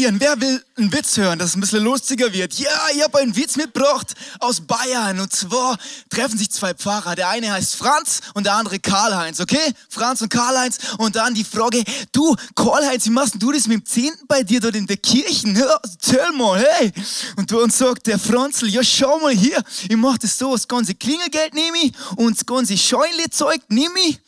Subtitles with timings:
[0.00, 0.20] verlieren.
[0.20, 2.54] Wer will einen Witz hören, dass es ein bisschen lustiger wird?
[2.54, 5.20] Ja, ich habe einen Witz mitgebracht aus Bayern.
[5.20, 5.78] Und zwar
[6.08, 7.14] treffen sich zwei Pfarrer.
[7.14, 9.74] Der eine heißt Franz und der andere Karl-Heinz, okay?
[9.88, 10.78] Franz und Karl-Heinz.
[10.98, 14.60] Und dann die Frage, du, Karl-Heinz, wie machst du das mit dem Zehnten bei dir
[14.60, 15.48] dort in der Kirche?
[15.50, 16.92] Ja, erzähl mal, hey.
[17.36, 20.94] Und dann sagt der Franzl, ja, schau mal hier, ich mach das so, das ganze
[20.94, 24.20] Klingelgeld nehme ich und das ganze Scheunle-Zeug nehme ich.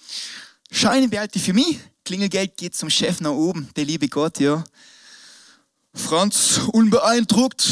[0.71, 1.79] Scheine behalte ich für mich.
[2.05, 4.65] Klingelgeld geht zum Chef nach oben, der liebe Gott, ja.
[5.95, 7.69] Franz, unbeeindruckt.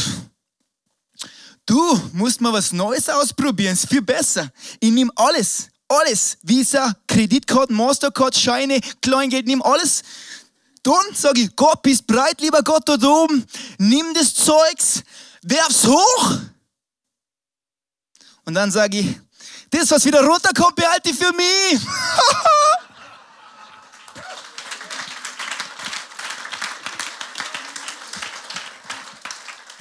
[1.67, 4.51] Du musst mal was Neues ausprobieren, ist viel besser.
[4.81, 6.37] Ich nehme alles, alles.
[6.43, 10.03] Visa, Kreditkarten, Mastercard, Scheine, Kleingeld, nimm alles.
[10.83, 13.47] Dann sage ich, Gott, bist breit, lieber Gott dort oben.
[13.79, 15.03] Nimm das Zeugs,
[15.43, 16.39] werf's hoch.
[18.45, 19.21] Und dann sage ich,
[19.71, 21.81] das, was wieder runterkommt, behalte ich für mich.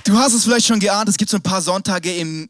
[0.10, 2.50] Du hast es vielleicht schon geahnt, es gibt so ein paar Sonntage im,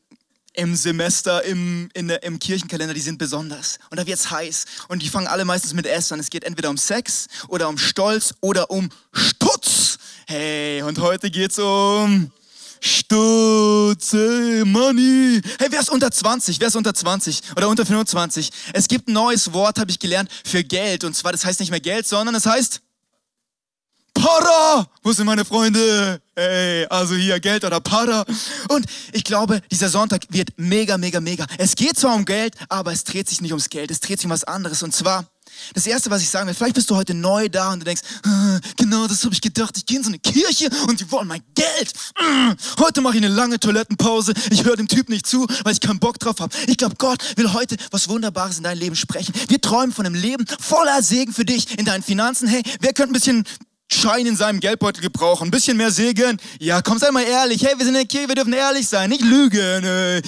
[0.53, 3.79] im Semester, im, der, im Kirchenkalender, die sind besonders.
[3.89, 4.63] Und da wird es heiß.
[4.87, 6.21] Und die fangen alle meistens mit S an.
[6.21, 9.97] Es geht entweder um Sex oder um Stolz oder um Stutz.
[10.25, 12.31] Hey, und heute geht es um
[12.79, 15.41] Stutz, hey, Money.
[15.59, 16.61] Hey, wer ist unter 20?
[16.61, 18.51] Wer ist unter 20 oder unter 25?
[18.71, 21.03] Es gibt ein neues Wort, habe ich gelernt, für Geld.
[21.03, 22.79] Und zwar, das heißt nicht mehr Geld, sondern es heißt
[24.21, 24.85] Para!
[25.01, 26.21] Wo sind meine Freunde?
[26.35, 28.25] Ey, also hier Geld oder Para.
[28.67, 31.45] Und ich glaube, dieser Sonntag wird mega, mega, mega.
[31.57, 33.91] Es geht zwar um Geld, aber es dreht sich nicht ums Geld.
[33.91, 34.83] Es dreht sich um was anderes.
[34.83, 35.25] Und zwar,
[35.73, 38.01] das Erste, was ich sagen will, vielleicht bist du heute neu da und du denkst,
[38.23, 39.77] ah, genau das habe ich gedacht.
[39.77, 41.93] Ich gehe in so eine Kirche und die wollen mein Geld.
[42.19, 44.33] Mm, heute mache ich eine lange Toilettenpause.
[44.51, 46.53] Ich höre dem Typ nicht zu, weil ich keinen Bock drauf habe.
[46.67, 49.33] Ich glaube, Gott will heute was Wunderbares in dein Leben sprechen.
[49.47, 52.47] Wir träumen von einem Leben voller Segen für dich in deinen Finanzen.
[52.47, 53.45] Hey, wer könnte ein bisschen
[53.91, 56.39] Schein in seinem Geldbeutel gebrauchen, ein bisschen mehr Segen.
[56.59, 57.63] Ja, komm, sei mal ehrlich.
[57.63, 59.83] Hey, wir sind in der Kirche, wir dürfen ehrlich sein, nicht lügen.
[59.83, 60.21] Ey.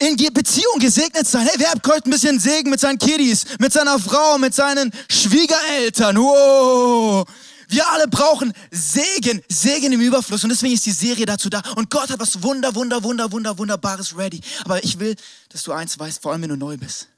[0.00, 1.46] In Beziehung gesegnet sein.
[1.46, 4.92] Hey, wer hat heute ein bisschen Segen mit seinen Kiddies, mit seiner Frau, mit seinen
[5.10, 6.16] Schwiegereltern?
[6.16, 7.26] Wow.
[7.68, 10.44] Wir alle brauchen Segen, Segen im Überfluss.
[10.44, 11.62] Und deswegen ist die Serie dazu da.
[11.76, 14.40] Und Gott hat was Wunder, Wunder, Wunder, Wunder, Wunderbares ready.
[14.64, 15.16] Aber ich will,
[15.48, 17.08] dass du eins weißt, vor allem wenn du neu bist.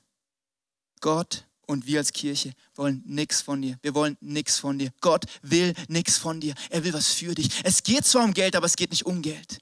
[1.00, 3.78] Gott und wir als Kirche wollen nichts von dir.
[3.80, 4.90] Wir wollen nichts von dir.
[5.00, 6.52] Gott will nichts von dir.
[6.68, 7.48] Er will was für dich.
[7.62, 9.60] Es geht zwar um Geld, aber es geht nicht um Geld.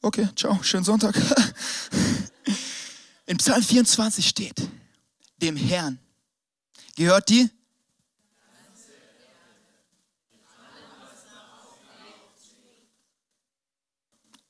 [0.00, 1.16] Okay, ciao, schönen Sonntag.
[3.26, 4.68] In Psalm 24 steht,
[5.38, 5.98] dem Herrn
[6.94, 7.50] gehört die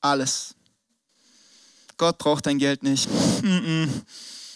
[0.01, 0.53] alles.
[2.03, 3.09] Gott braucht dein Geld nicht.
[3.41, 3.89] Mm -mm.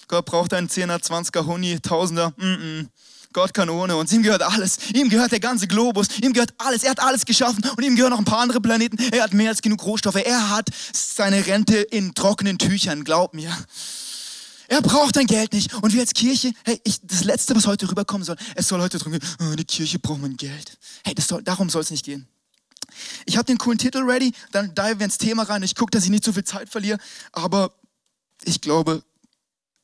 [0.09, 2.33] Gott braucht deinen 10er, 20er, Huni, Tausender.
[2.35, 2.89] Mm
[3.31, 4.11] Gott kann ohne uns.
[4.11, 4.77] Ihm gehört alles.
[4.93, 6.07] Ihm gehört der ganze Globus.
[6.21, 6.83] Ihm gehört alles.
[6.83, 8.97] Er hat alles geschaffen und ihm gehören noch ein paar andere Planeten.
[9.13, 10.15] Er hat mehr als genug Rohstoffe.
[10.15, 13.05] Er hat seine Rente in trockenen Tüchern.
[13.05, 13.55] Glaub mir.
[14.67, 15.73] Er braucht dein Geld nicht.
[15.75, 18.97] Und wir als Kirche, hey, ich, das Letzte, was heute rüberkommen soll, es soll heute
[18.97, 20.77] drum gehen, oh, die Kirche braucht mein Geld.
[21.05, 22.27] Hey, soll, darum soll es nicht gehen.
[23.25, 25.63] Ich habe den coolen Titel ready, dann dive ins Thema rein.
[25.63, 26.97] Ich gucke, dass ich nicht zu viel Zeit verliere,
[27.31, 27.73] aber
[28.43, 29.03] ich glaube,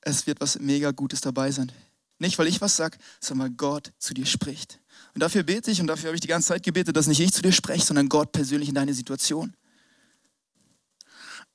[0.01, 1.71] es wird was mega Gutes dabei sein.
[2.19, 4.79] Nicht, weil ich was sage, sondern weil Gott zu dir spricht.
[5.13, 7.33] Und dafür bete ich und dafür habe ich die ganze Zeit gebetet, dass nicht ich
[7.33, 9.53] zu dir spreche, sondern Gott persönlich in deine Situation.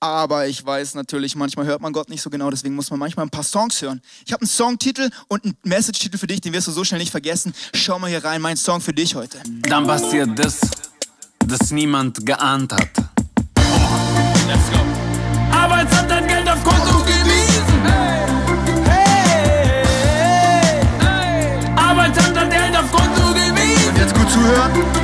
[0.01, 3.27] Aber ich weiß natürlich, manchmal hört man Gott nicht so genau, deswegen muss man manchmal
[3.27, 4.01] ein paar Songs hören.
[4.27, 7.11] Ich habe einen Songtitel und einen Message-Titel für dich, den wirst du so schnell nicht
[7.11, 7.53] vergessen.
[7.75, 9.41] Schau mal hier rein, mein Song für dich heute.
[9.63, 10.61] Dann passiert das
[11.47, 12.91] das niemand geahnt hat.
[14.47, 14.79] Let's go.
[15.57, 17.83] Arbeitsamt hat Geld auf Konto gewiesen.
[17.85, 18.27] Hey.
[18.85, 20.83] Hey.
[20.99, 21.59] Hey.
[21.77, 23.89] Arbeitsamt hat Geld auf Konto gewiesen.
[23.89, 24.98] Und jetzt gut zuhören.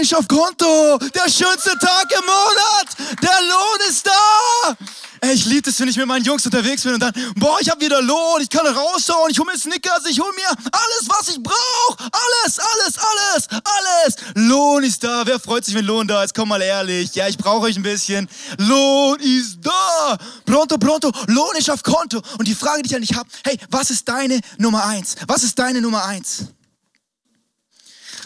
[0.00, 0.96] Ist auf Konto.
[1.14, 3.20] Der schönste Tag im Monat.
[3.20, 4.74] Der Lohn ist da.
[5.20, 7.68] Ey, ich liebe es, wenn ich mit meinen Jungs unterwegs bin und dann, boah, ich
[7.68, 11.28] habe wieder Lohn, ich kann raushauen, ich hole mir Snickers, ich hole mir alles, was
[11.28, 12.10] ich brauche.
[12.12, 14.16] Alles, alles, alles, alles.
[14.36, 15.26] Lohn ist da.
[15.26, 16.34] Wer freut sich, wenn Lohn da ist?
[16.34, 17.14] Komm mal ehrlich.
[17.14, 18.26] Ja, ich brauche euch ein bisschen.
[18.56, 20.16] Lohn ist da.
[20.46, 21.12] Pronto, pronto.
[21.26, 22.22] Lohn ist auf Konto.
[22.38, 25.16] Und die Frage, die ich an dich habe, hey, was ist deine Nummer eins?
[25.26, 26.46] Was ist deine Nummer eins?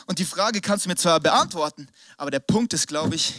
[0.06, 3.34] Und die Frage kannst du mir zwar beantworten, aber der Punkt ist, glaube ich,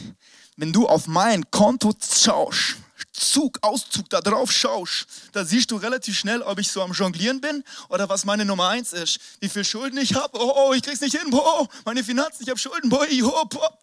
[0.58, 2.78] wenn du auf mein Konto schaust,
[3.12, 7.42] Zug, Auszug da drauf schaust, da siehst du relativ schnell, ob ich so am Jonglieren
[7.42, 9.20] bin oder was meine Nummer eins ist.
[9.40, 10.38] Wie viel Schulden ich habe.
[10.40, 11.28] Oh, oh, ich krieg's nicht hin.
[11.32, 12.90] Oh, meine Finanzen, ich habe Schulden.
[12.90, 13.80] Boah, oh, boah.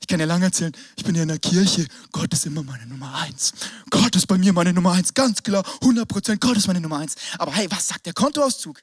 [0.00, 1.86] Ich kann dir lange erzählen, ich bin hier in der Kirche.
[2.10, 3.52] Gott ist immer meine Nummer eins.
[3.88, 5.14] Gott ist bei mir meine Nummer eins.
[5.14, 6.40] Ganz klar, 100 Prozent.
[6.40, 7.14] Gott ist meine Nummer eins.
[7.38, 8.82] Aber hey, was sagt der Kontoauszug?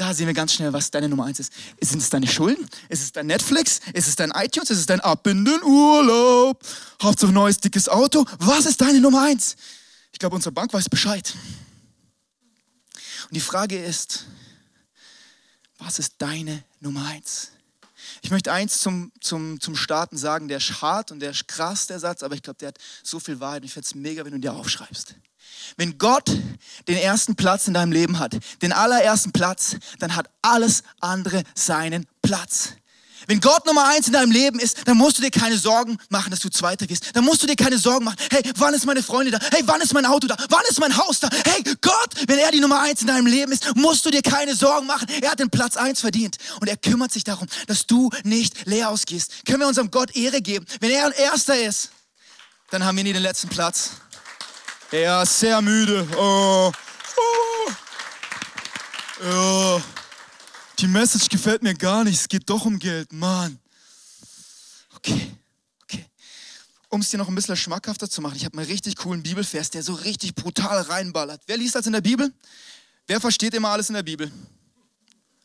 [0.00, 1.52] Da sehen wir ganz schnell, was deine Nummer eins ist.
[1.78, 2.66] Sind es deine Schulden?
[2.88, 3.82] Ist es dein Netflix?
[3.92, 4.70] Ist es dein iTunes?
[4.70, 6.58] Ist es dein Ab in den Urlaub?
[7.02, 8.24] Hauptsache neues, dickes Auto?
[8.38, 9.56] Was ist deine Nummer eins?
[10.10, 11.34] Ich glaube, unsere Bank weiß Bescheid.
[12.94, 14.24] Und die Frage ist,
[15.76, 17.50] was ist deine Nummer eins?
[18.22, 21.88] Ich möchte eins zum, zum, zum Starten sagen, der ist hart und der ist krass,
[21.88, 24.24] der Satz, aber ich glaube, der hat so viel Wahrheit und ich fände es mega,
[24.24, 25.14] wenn du dir aufschreibst.
[25.76, 26.30] Wenn Gott
[26.88, 32.06] den ersten Platz in deinem Leben hat, den allerersten Platz, dann hat alles andere seinen
[32.22, 32.74] Platz.
[33.26, 36.30] Wenn Gott Nummer eins in deinem Leben ist, dann musst du dir keine Sorgen machen,
[36.30, 37.14] dass du Zweiter wirst.
[37.14, 38.16] Dann musst du dir keine Sorgen machen.
[38.30, 39.38] Hey, wann ist meine Freundin da?
[39.52, 40.36] Hey, wann ist mein Auto da?
[40.48, 41.28] Wann ist mein Haus da?
[41.44, 44.54] Hey, Gott, wenn er die Nummer eins in deinem Leben ist, musst du dir keine
[44.54, 45.06] Sorgen machen.
[45.20, 46.38] Er hat den Platz eins verdient.
[46.60, 49.44] Und er kümmert sich darum, dass du nicht leer ausgehst.
[49.46, 50.66] Können wir unserem Gott Ehre geben?
[50.80, 51.90] Wenn er ein Erster ist,
[52.70, 53.90] dann haben wir nie den letzten Platz.
[54.92, 56.06] Ja, sehr müde.
[56.16, 56.72] Oh.
[57.16, 57.70] Oh.
[59.22, 59.82] Ja.
[60.80, 62.20] Die Message gefällt mir gar nicht.
[62.20, 63.12] Es geht doch um Geld.
[63.12, 63.58] Mann.
[64.96, 65.30] Okay.
[65.84, 66.06] Okay.
[66.88, 69.70] Um es dir noch ein bisschen schmackhafter zu machen, ich habe einen richtig coolen Bibelvers,
[69.70, 71.40] der so richtig brutal reinballert.
[71.46, 72.32] Wer liest das in der Bibel?
[73.06, 74.30] Wer versteht immer alles in der Bibel?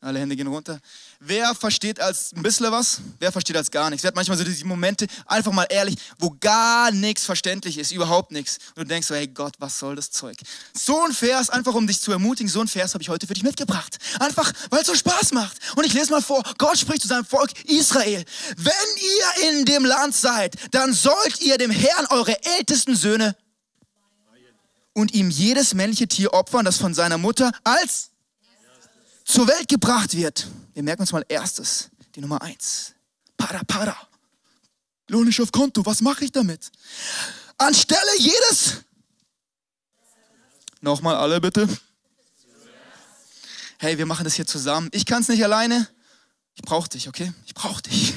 [0.01, 0.80] Alle Hände gehen runter.
[1.19, 3.00] Wer versteht als ein bisschen was?
[3.18, 4.03] Wer versteht als gar nichts?
[4.03, 8.31] Wer hat manchmal so diese Momente, einfach mal ehrlich, wo gar nichts verständlich ist, überhaupt
[8.31, 8.57] nichts.
[8.75, 10.38] Und du denkst so, hey Gott, was soll das Zeug?
[10.74, 13.33] So ein Vers, einfach um dich zu ermutigen, so ein Vers habe ich heute für
[13.33, 13.97] dich mitgebracht.
[14.19, 15.57] Einfach, weil es so Spaß macht.
[15.75, 18.24] Und ich lese mal vor, Gott spricht zu seinem Volk Israel.
[18.57, 23.36] Wenn ihr in dem Land seid, dann sollt ihr dem Herrn eure ältesten Söhne
[24.94, 28.12] und ihm jedes männliche Tier opfern, das von seiner Mutter als
[29.25, 30.48] zur Welt gebracht wird.
[30.74, 32.94] Wir merken uns mal erstes, die Nummer eins.
[33.36, 33.98] Para, para.
[35.10, 36.72] Lohn ich auf Konto, was mache ich damit?
[37.57, 38.83] Anstelle jedes.
[40.81, 41.68] Nochmal alle bitte.
[43.80, 44.89] Hey, wir machen das hier zusammen.
[44.94, 45.88] Ich kann es nicht alleine.
[46.56, 47.33] Ich brauche dich, okay?
[47.45, 48.13] Ich brauche dich.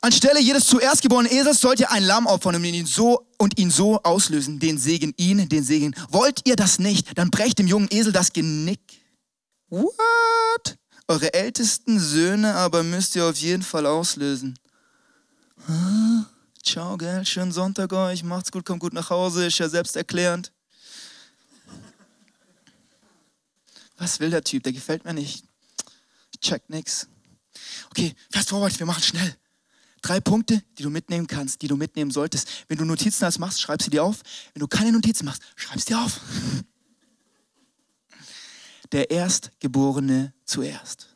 [0.00, 3.70] Anstelle jedes zuerst geborenen Esels sollt ihr ein Lamm opfern und ihn so und ihn
[3.70, 5.94] so auslösen, den Segen ihn, den Segen.
[6.08, 9.01] Wollt ihr das nicht, dann brecht dem jungen Esel das Genick.
[9.72, 10.76] What?
[11.08, 14.58] Eure ältesten Söhne aber müsst ihr auf jeden Fall auslösen.
[16.62, 17.24] Ciao, gell?
[17.24, 18.22] Schönen Sonntag euch.
[18.22, 19.46] Macht's gut, kommt gut nach Hause.
[19.46, 20.52] Ist ja selbsterklärend.
[23.96, 24.62] Was will der Typ?
[24.62, 25.42] Der gefällt mir nicht.
[26.34, 27.08] Ich check nix.
[27.88, 29.36] Okay, fast forward, wir machen schnell.
[30.02, 32.66] Drei Punkte, die du mitnehmen kannst, die du mitnehmen solltest.
[32.68, 34.20] Wenn du Notizen als machst, schreib sie dir auf.
[34.52, 36.20] Wenn du keine Notizen machst, schreib sie dir auf
[38.92, 41.08] der Erstgeborene zuerst.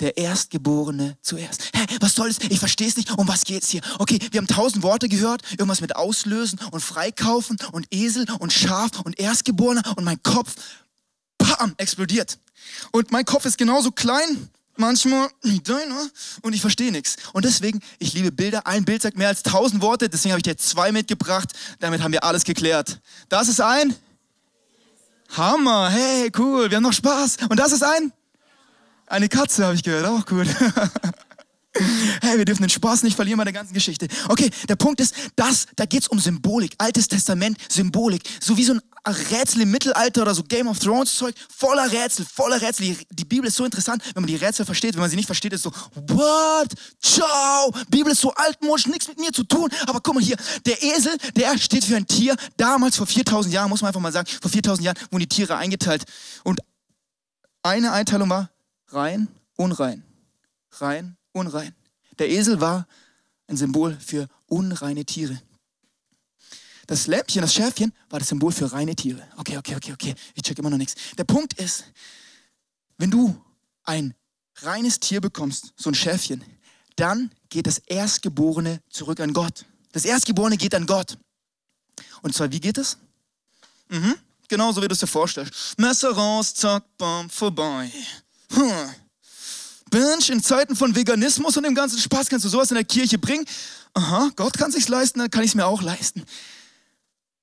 [0.00, 1.70] Der Erstgeborene zuerst.
[1.74, 2.38] Hä, was soll das?
[2.50, 3.16] Ich verstehe es nicht.
[3.16, 3.80] Um was geht es hier?
[3.98, 5.42] Okay, wir haben tausend Worte gehört.
[5.52, 10.54] Irgendwas mit Auslösen und Freikaufen und Esel und Schaf und Erstgeborener und mein Kopf,
[11.38, 12.38] bam, explodiert.
[12.90, 16.08] Und mein Kopf ist genauso klein manchmal wie deiner
[16.40, 17.16] und ich verstehe nichts.
[17.32, 18.66] Und deswegen, ich liebe Bilder.
[18.66, 21.52] Ein Bild sagt mehr als tausend Worte, deswegen habe ich dir zwei mitgebracht.
[21.78, 23.00] Damit haben wir alles geklärt.
[23.28, 23.94] Das ist ein
[25.36, 27.38] Hammer, hey, cool, wir haben noch Spaß.
[27.48, 28.12] Und das ist ein?
[29.06, 30.46] Eine Katze, habe ich gehört, auch cool.
[32.20, 34.06] Hey, wir dürfen den Spaß nicht verlieren bei der ganzen Geschichte.
[34.28, 36.74] Okay, der Punkt ist, das, da geht es um Symbolik.
[36.76, 38.22] Altes Testament, Symbolik.
[38.40, 41.34] So wie so ein Rätsel im Mittelalter oder so Game of Thrones Zeug.
[41.56, 42.96] Voller Rätsel, voller Rätsel.
[43.10, 44.94] Die Bibel ist so interessant, wenn man die Rätsel versteht.
[44.94, 46.68] Wenn man sie nicht versteht, ist so, what?
[47.00, 47.72] Ciao.
[47.88, 49.70] Bibel ist so altmodisch, nichts mit mir zu tun.
[49.86, 52.36] Aber guck mal hier, der Esel, der steht für ein Tier.
[52.56, 55.56] Damals, vor 4000 Jahren, muss man einfach mal sagen, vor 4000 Jahren wurden die Tiere
[55.56, 56.04] eingeteilt.
[56.44, 56.60] Und
[57.62, 58.50] eine Einteilung war
[58.88, 60.04] rein, unrein.
[60.78, 61.74] Rein, unrein.
[62.18, 62.86] Der Esel war
[63.48, 65.40] ein Symbol für unreine Tiere.
[66.92, 69.26] Das Lämpchen, das Schäfchen, war das Symbol für reine Tiere.
[69.38, 70.14] Okay, okay, okay, okay.
[70.34, 70.94] Ich check immer noch nichts.
[71.16, 71.84] Der Punkt ist,
[72.98, 73.34] wenn du
[73.84, 74.12] ein
[74.56, 76.44] reines Tier bekommst, so ein Schäfchen,
[76.96, 79.64] dann geht das Erstgeborene zurück an Gott.
[79.92, 81.16] Das Erstgeborene geht an Gott.
[82.20, 82.98] Und zwar, wie geht es?
[83.88, 84.14] Mhm,
[84.46, 85.78] genauso wie du es dir vorstellst.
[85.78, 87.90] Messer raus, zack, bam, vorbei.
[88.50, 88.90] Hm.
[89.94, 93.16] Mensch, in Zeiten von Veganismus und dem ganzen Spaß kannst du sowas in der Kirche
[93.16, 93.46] bringen.
[93.94, 96.26] Aha, Gott kann sich's leisten, dann kann ich es mir auch leisten.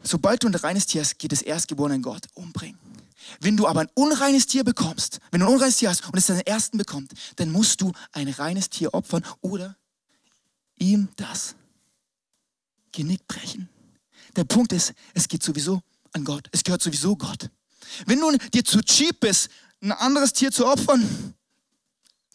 [0.01, 2.79] Sobald du ein reines Tier hast, geht das Erstgeborene Gott umbringen.
[3.41, 6.27] Wenn du aber ein unreines Tier bekommst, wenn du ein unreines Tier hast und es
[6.27, 9.75] deinen Ersten bekommt, dann musst du ein reines Tier opfern oder
[10.77, 11.55] ihm das
[12.91, 13.69] Genick brechen.
[14.35, 15.81] Der Punkt ist, es geht sowieso
[16.13, 16.47] an Gott.
[16.51, 17.49] Es gehört sowieso Gott.
[18.05, 19.49] Wenn du dir zu cheap bist,
[19.81, 21.33] ein anderes Tier zu opfern,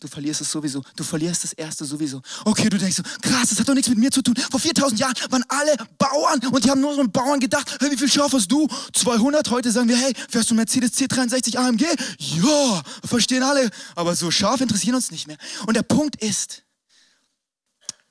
[0.04, 0.82] du verlierst es sowieso.
[0.96, 2.20] Du verlierst das erste sowieso.
[2.44, 4.34] Okay, du denkst so, krass, das hat doch nichts mit mir zu tun.
[4.50, 7.90] Vor 4000 Jahren waren alle Bauern und die haben nur so einen Bauern gedacht, hey,
[7.90, 8.68] wie viel Schaf hast du?
[8.92, 9.50] 200.
[9.50, 11.86] Heute sagen wir, hey, fährst du Mercedes C63 AMG?
[12.18, 13.70] Ja, verstehen alle.
[13.94, 15.38] Aber so Schaf interessieren uns nicht mehr.
[15.66, 16.62] Und der Punkt ist,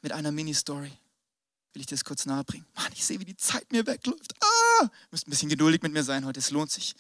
[0.02, 0.92] mit einer Mini-Story
[1.74, 2.66] will ich dir das kurz nahe bringen.
[2.76, 4.34] Mann, ich sehe, wie die Zeit mir wegläuft.
[4.42, 6.96] Ah, müsst ein bisschen geduldig mit mir sein heute, es lohnt sich.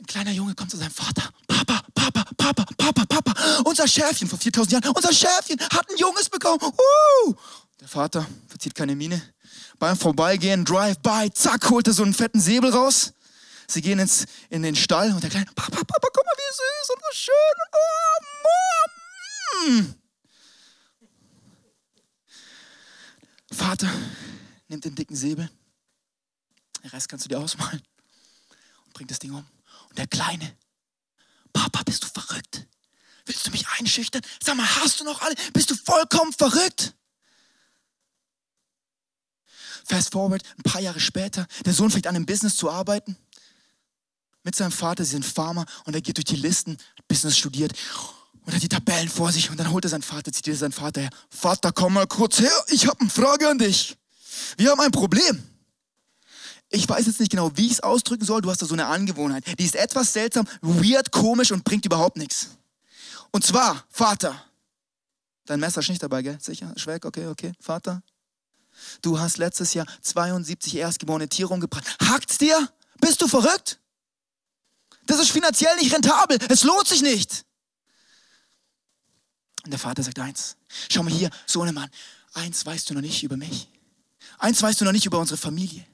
[0.00, 1.30] Ein kleiner Junge kommt zu seinem Vater.
[1.46, 3.62] Papa, Papa, Papa, Papa, Papa.
[3.64, 6.60] Unser Schäfchen vor 4000 Jahren, unser Schäfchen hat ein Junges bekommen.
[6.62, 7.34] Uh!
[7.80, 9.22] Der Vater verzieht keine Miene.
[9.78, 13.12] Beim Vorbeigehen, Drive-by, zack, holt er so einen fetten Säbel raus.
[13.66, 16.90] Sie gehen ins, in den Stall und der Kleine, Papa, Papa, guck mal, wie süß
[16.94, 17.34] und was schön.
[17.72, 18.18] Oh,
[19.66, 19.94] Mom.
[23.50, 23.90] Vater
[24.68, 25.48] nimmt den dicken Säbel.
[26.82, 27.82] Den Rest kannst du dir ausmalen.
[28.84, 29.46] Und bringt das Ding um.
[29.88, 30.54] Und der Kleine,
[31.54, 32.66] Papa, bist du verrückt?
[33.24, 34.20] Willst du mich einschüchtern?
[34.42, 35.34] Sag mal, hast du noch alle?
[35.54, 36.92] Bist du vollkommen verrückt?
[39.86, 43.16] Fast forward, ein paar Jahre später, der Sohn fängt an, im Business zu arbeiten.
[44.42, 47.72] Mit seinem Vater, sie sind Farmer und er geht durch die Listen, hat Business studiert
[48.44, 51.02] und hat die Tabellen vor sich und dann holt er seinen Vater, er seinen Vater
[51.02, 51.10] her.
[51.30, 53.96] Vater, komm mal kurz her, ich habe eine Frage an dich.
[54.56, 55.42] Wir haben ein Problem.
[56.74, 58.42] Ich weiß jetzt nicht genau, wie ich es ausdrücken soll.
[58.42, 59.44] Du hast da so eine Angewohnheit.
[59.58, 62.48] Die ist etwas seltsam, weird, komisch und bringt überhaupt nichts.
[63.30, 64.44] Und zwar, Vater,
[65.46, 66.36] dein Messer ist nicht dabei, gell?
[66.40, 66.72] Sicher?
[66.76, 67.52] Schwäg, okay, okay.
[67.60, 68.02] Vater,
[69.02, 71.84] du hast letztes Jahr 72 erstgeborene Tiere umgebracht.
[72.00, 72.68] Hackt's dir?
[73.00, 73.78] Bist du verrückt?
[75.06, 76.38] Das ist finanziell nicht rentabel.
[76.48, 77.44] Es lohnt sich nicht.
[79.64, 80.56] Und der Vater sagt eins.
[80.90, 81.88] Schau mal hier, Sohnemann.
[82.32, 83.68] Eins weißt du noch nicht über mich.
[84.38, 85.86] Eins weißt du noch nicht über unsere Familie.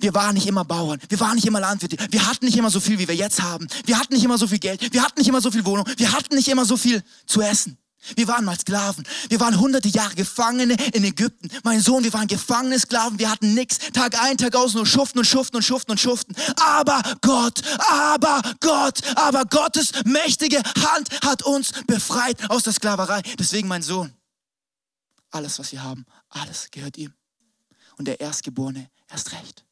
[0.00, 2.80] Wir waren nicht immer Bauern, wir waren nicht immer Landwirte, wir hatten nicht immer so
[2.80, 3.66] viel, wie wir jetzt haben.
[3.84, 6.12] Wir hatten nicht immer so viel Geld, wir hatten nicht immer so viel Wohnung, wir
[6.12, 7.78] hatten nicht immer so viel zu essen.
[8.16, 9.06] Wir waren mal Sklaven.
[9.28, 11.48] Wir waren hunderte Jahre Gefangene in Ägypten.
[11.62, 13.18] Mein Sohn, wir waren gefangene Sklaven.
[13.18, 13.78] Wir hatten nichts.
[13.92, 16.34] Tag ein, Tag aus nur schuften und schuften und schuften und schuften.
[16.56, 23.22] Aber Gott, aber Gott, aber Gottes mächtige Hand hat uns befreit aus der Sklaverei.
[23.38, 24.12] Deswegen, mein Sohn,
[25.30, 27.12] alles, was wir haben, alles gehört ihm.
[27.98, 29.64] Und der Erstgeborene erst recht.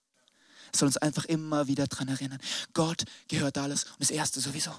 [0.75, 2.39] Soll uns einfach immer wieder daran erinnern.
[2.73, 4.73] Gott gehört alles und das Erste sowieso.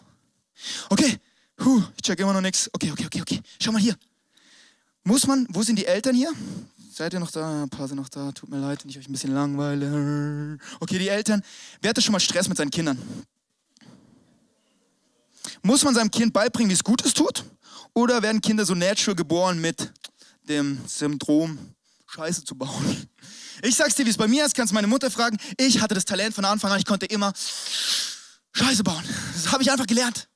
[0.90, 1.20] Okay,
[1.62, 2.70] Puh, ich check immer noch nichts.
[2.74, 3.42] Okay, okay, okay, okay.
[3.62, 3.96] Schau mal hier.
[5.04, 6.32] Muss man, wo sind die Eltern hier?
[6.92, 7.64] Seid ihr noch da?
[7.64, 8.32] Ein paar sind noch da.
[8.32, 10.58] Tut mir leid, wenn ich euch ein bisschen langweile.
[10.80, 11.44] Okay, die Eltern.
[11.80, 12.98] Wer hatte schon mal Stress mit seinen Kindern?
[15.62, 17.44] Muss man seinem Kind beibringen, wie es Gutes tut?
[17.94, 19.92] Oder werden Kinder so natural geboren mit
[20.50, 21.60] dem Syndrom,
[22.08, 23.08] Scheiße zu bauen?
[23.64, 25.38] Ich sag's dir, wie es bei mir ist, kannst meine Mutter fragen.
[25.58, 27.34] Ich hatte das Talent von Anfang an, ich konnte immer
[28.54, 29.04] Scheiße bauen.
[29.34, 30.28] Das habe ich einfach gelernt.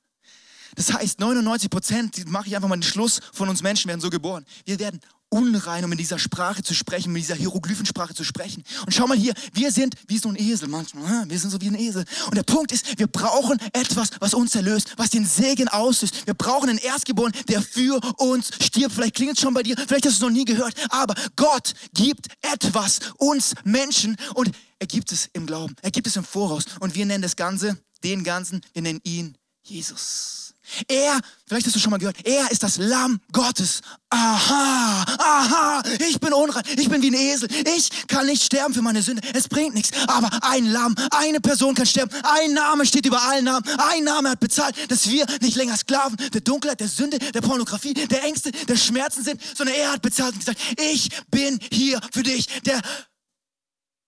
[0.76, 4.10] Das heißt, 99 Prozent, mache ich einfach mal den Schluss, von uns Menschen werden so
[4.10, 4.44] geboren.
[4.64, 8.62] Wir werden unrein, um in dieser Sprache zu sprechen, mit dieser Hieroglyphensprache zu sprechen.
[8.84, 11.28] Und schau mal hier, wir sind wie so ein Esel manchmal.
[11.28, 12.04] Wir sind so wie ein Esel.
[12.26, 16.26] Und der Punkt ist, wir brauchen etwas, was uns erlöst, was den Segen auslöst.
[16.26, 18.94] Wir brauchen einen Erstgeborenen, der für uns stirbt.
[18.94, 20.74] Vielleicht klingt es schon bei dir, vielleicht hast du es noch nie gehört.
[20.90, 25.74] Aber Gott gibt etwas uns Menschen und er gibt es im Glauben.
[25.82, 26.64] Er gibt es im Voraus.
[26.80, 30.45] Und wir nennen das Ganze, den Ganzen, wir nennen ihn Jesus.
[30.88, 33.80] Er, vielleicht hast du schon mal gehört, er ist das Lamm Gottes.
[34.10, 37.48] Aha, aha, ich bin unrein, ich bin wie ein Esel.
[37.76, 39.22] Ich kann nicht sterben für meine Sünde.
[39.34, 39.90] Es bringt nichts.
[40.06, 42.14] Aber ein Lamm, eine Person kann sterben.
[42.22, 43.64] Ein Name steht über allen Namen.
[43.78, 47.94] Ein Name hat bezahlt, dass wir nicht länger Sklaven der Dunkelheit, der Sünde, der Pornografie,
[47.94, 52.22] der Ängste, der Schmerzen sind, sondern er hat bezahlt und gesagt, ich bin hier für
[52.22, 52.46] dich.
[52.62, 52.80] Der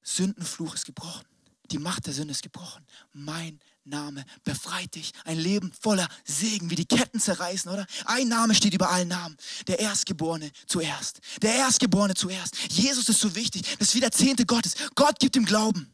[0.03, 1.25] Sündenfluch ist gebrochen.
[1.71, 2.85] Die Macht der Sünde ist gebrochen.
[3.13, 5.13] Mein Name befreit dich.
[5.25, 7.87] Ein Leben voller Segen, wie die Ketten zerreißen, oder?
[8.05, 9.37] Ein Name steht über allen Namen.
[9.67, 11.21] Der Erstgeborene zuerst.
[11.43, 12.57] Der Erstgeborene zuerst.
[12.71, 13.77] Jesus ist so wichtig.
[13.79, 14.75] Das ist wie der Zehnte Gottes.
[14.95, 15.91] Gott gibt ihm Glauben.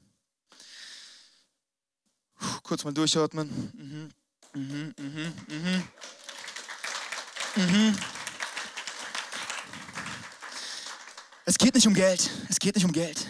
[2.37, 3.49] Puh, kurz mal durchatmen.
[3.75, 4.11] Mhm.
[4.55, 5.83] Mhm, mhm, mhm.
[7.57, 7.99] Mhm.
[11.45, 12.31] Es geht nicht um Geld.
[12.49, 13.27] Es geht nicht um Geld.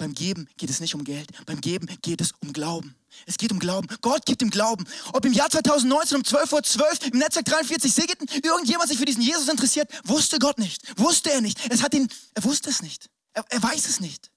[0.00, 1.28] Beim Geben geht es nicht um Geld.
[1.44, 2.94] Beim Geben geht es um Glauben.
[3.26, 3.86] Es geht um Glauben.
[4.00, 4.86] Gott gibt ihm Glauben.
[5.12, 9.04] Ob im Jahr 2019 um 12.12 Uhr 12, im Netzwerk 43 Segeten irgendjemand sich für
[9.04, 10.98] diesen Jesus interessiert, wusste Gott nicht.
[10.98, 11.60] Wusste er nicht.
[11.70, 13.10] Es hat ihn, er wusste es nicht.
[13.34, 14.30] Er, er weiß es nicht.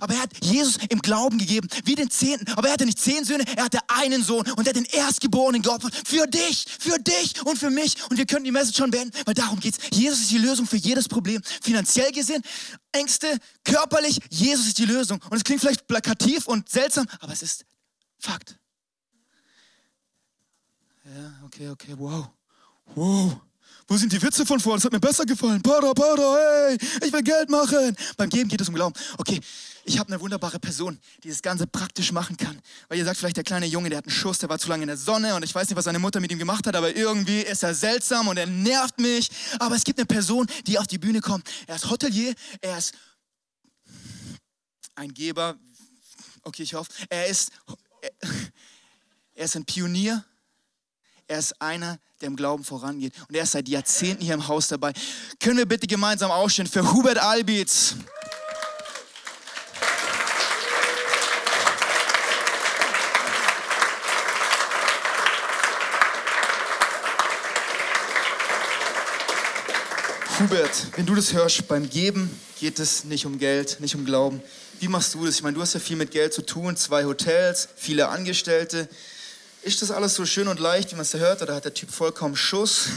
[0.00, 2.50] Aber er hat Jesus im Glauben gegeben, wie den Zehnten.
[2.52, 5.62] Aber er hatte nicht zehn Söhne, er hatte einen Sohn und er hat den Erstgeborenen
[5.62, 5.94] geopfert.
[6.06, 7.96] Für dich, für dich und für mich.
[8.10, 9.78] Und wir können die Message schon beenden, weil darum geht's.
[9.90, 11.42] Jesus ist die Lösung für jedes Problem.
[11.62, 12.42] Finanziell gesehen,
[12.92, 15.20] Ängste, körperlich, Jesus ist die Lösung.
[15.30, 17.64] Und es klingt vielleicht plakativ und seltsam, aber es ist
[18.24, 18.56] Fakt.
[21.04, 22.30] Ja, okay, okay, wow.
[22.94, 23.36] Wow.
[23.86, 24.78] Wo sind die Witze von vorne?
[24.78, 25.60] Das hat mir besser gefallen.
[25.60, 27.94] Para, para, hey, ich will Geld machen.
[28.16, 28.94] Beim Geben geht es um Glauben.
[29.18, 29.40] Okay,
[29.84, 32.60] ich habe eine wunderbare Person, die das Ganze praktisch machen kann.
[32.88, 34.82] Weil ihr sagt vielleicht, der kleine Junge, der hat einen Schuss, der war zu lange
[34.82, 36.94] in der Sonne und ich weiß nicht, was seine Mutter mit ihm gemacht hat, aber
[36.96, 39.30] irgendwie ist er seltsam und er nervt mich.
[39.58, 41.48] Aber es gibt eine Person, die auf die Bühne kommt.
[41.66, 42.94] Er ist Hotelier, er ist
[44.94, 45.56] ein Geber.
[46.42, 46.90] Okay, ich hoffe.
[47.08, 47.50] Er ist,
[49.34, 50.24] er ist ein Pionier.
[51.26, 53.14] Er ist einer, der im Glauben vorangeht.
[53.28, 54.92] Und er ist seit Jahrzehnten hier im Haus dabei.
[55.40, 57.96] Können wir bitte gemeinsam aufstehen für Hubert Albitz?
[70.40, 74.42] Hubert, wenn du das hörst, beim Geben geht es nicht um Geld, nicht um Glauben.
[74.80, 75.36] Wie machst du das?
[75.36, 78.88] Ich meine, du hast ja viel mit Geld zu tun, zwei Hotels, viele Angestellte.
[79.62, 81.74] Ist das alles so schön und leicht, wie man es da hört, oder hat der
[81.74, 82.88] Typ vollkommen Schuss?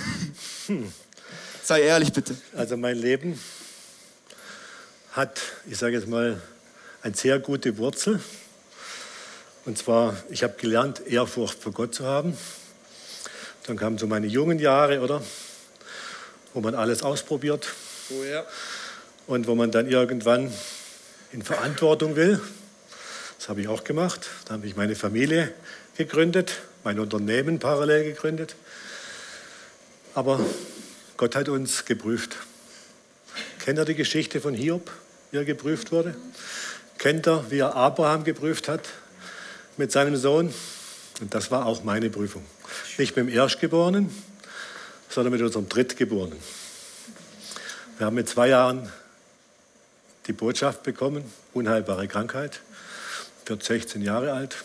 [0.66, 0.92] Hm.
[1.64, 2.36] Sei ehrlich, bitte.
[2.56, 3.40] Also mein Leben
[5.12, 5.40] hat,
[5.70, 6.42] ich sage jetzt mal,
[7.04, 8.20] eine sehr gute Wurzel.
[9.66, 12.36] Und zwar, ich habe gelernt, Ehrfurcht vor Gott zu haben.
[13.68, 15.22] Dann kamen so meine jungen Jahre, oder?
[16.58, 17.68] Wo man alles ausprobiert.
[18.10, 18.44] Oh ja.
[19.28, 20.52] Und wo man dann irgendwann
[21.32, 22.42] in Verantwortung will.
[23.38, 24.28] Das habe ich auch gemacht.
[24.46, 25.54] Da habe ich meine Familie
[25.98, 28.56] gegründet, mein Unternehmen parallel gegründet.
[30.16, 30.40] Aber
[31.16, 32.38] Gott hat uns geprüft.
[33.60, 34.90] Kennt ihr die Geschichte von Hiob,
[35.30, 36.16] wie er geprüft wurde?
[36.98, 38.90] Kennt ihr, wie er Abraham geprüft hat
[39.78, 40.52] mit seinem Sohn?
[41.22, 42.44] Und das war auch meine Prüfung.
[42.98, 44.10] Nicht mit dem Erstgeborenen,
[45.10, 46.38] sondern mit unserem Drittgeborenen.
[47.98, 48.92] Wir haben mit zwei Jahren
[50.28, 52.62] die Botschaft bekommen, unheilbare Krankheit,
[53.46, 54.64] wird 16 Jahre alt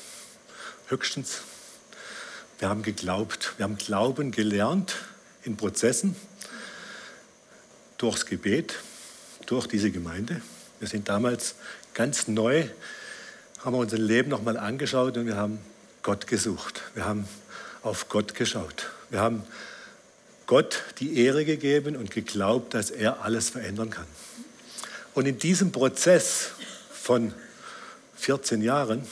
[0.88, 1.42] höchstens.
[2.58, 4.96] Wir haben geglaubt, wir haben Glauben gelernt
[5.44, 6.14] in Prozessen,
[7.98, 8.74] durchs Gebet,
[9.46, 10.42] durch diese Gemeinde.
[10.80, 11.54] Wir sind damals
[11.94, 12.64] ganz neu,
[13.64, 15.58] haben wir unser Leben nochmal angeschaut und wir haben
[16.02, 16.82] Gott gesucht.
[16.94, 17.28] Wir haben
[17.82, 18.90] auf Gott geschaut.
[19.10, 19.44] Wir haben
[20.52, 24.04] Gott die Ehre gegeben und geglaubt, dass er alles verändern kann.
[25.14, 26.50] Und in diesem Prozess
[26.92, 27.32] von
[28.16, 29.06] 14 Jahren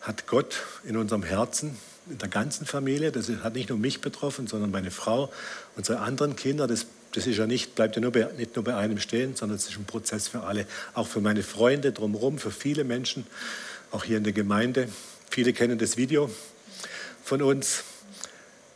[0.00, 1.76] hat Gott in unserem Herzen,
[2.08, 5.30] in der ganzen Familie, das hat nicht nur mich betroffen, sondern meine Frau,
[5.76, 8.76] unsere anderen Kinder, das, das ist ja nicht, bleibt ja nur bei, nicht nur bei
[8.76, 12.52] einem stehen, sondern es ist ein Prozess für alle, auch für meine Freunde drumherum, für
[12.52, 13.26] viele Menschen,
[13.90, 14.88] auch hier in der Gemeinde.
[15.28, 16.30] Viele kennen das Video
[17.22, 17.84] von uns.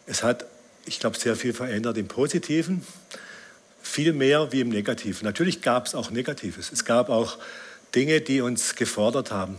[0.07, 0.45] Es hat,
[0.87, 2.85] ich glaube, sehr viel verändert im Positiven,
[3.83, 5.25] viel mehr wie im Negativen.
[5.25, 6.73] Natürlich gab es auch Negatives.
[6.73, 7.39] Es gab auch
[7.95, 9.57] Dinge, die uns gefordert haben,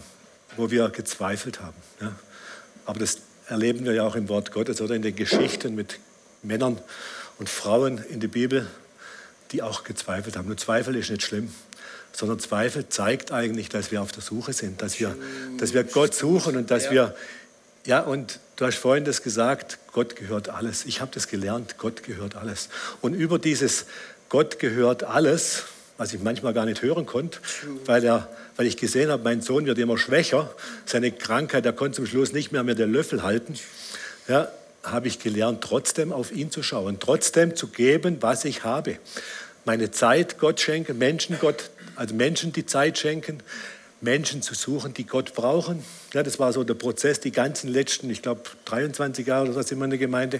[0.57, 1.77] wo wir gezweifelt haben.
[2.01, 2.15] Ja.
[2.85, 5.99] Aber das erleben wir ja auch im Wort Gottes oder in den Geschichten mit
[6.43, 6.79] Männern
[7.37, 8.67] und Frauen in der Bibel,
[9.51, 10.47] die auch gezweifelt haben.
[10.47, 11.53] Nur Zweifel ist nicht schlimm,
[12.11, 15.15] sondern Zweifel zeigt eigentlich, dass wir auf der Suche sind, dass wir,
[15.57, 17.15] dass wir Gott suchen und dass wir,
[17.85, 20.85] ja, und du hast vorhin das gesagt, Gott gehört alles.
[20.85, 22.69] Ich habe das gelernt, Gott gehört alles.
[23.01, 23.85] Und über dieses
[24.29, 25.63] Gott gehört alles,
[25.97, 27.39] was ich manchmal gar nicht hören konnte,
[27.85, 30.53] weil, er, weil ich gesehen habe, mein Sohn wird immer schwächer.
[30.85, 33.55] Seine Krankheit, er konnte zum Schluss nicht mehr, mehr den Löffel halten.
[34.27, 34.49] Ja,
[34.83, 38.97] habe ich gelernt, trotzdem auf ihn zu schauen, trotzdem zu geben, was ich habe.
[39.63, 43.39] Meine Zeit Gott schenken, Menschen Gott, also Menschen die Zeit schenken,
[44.05, 45.83] Menschen zu suchen, die Gott brauchen.
[46.13, 49.71] Ja, das war so der Prozess, die ganzen letzten, ich glaube, 23 Jahre oder was
[49.71, 50.39] immer in der Gemeinde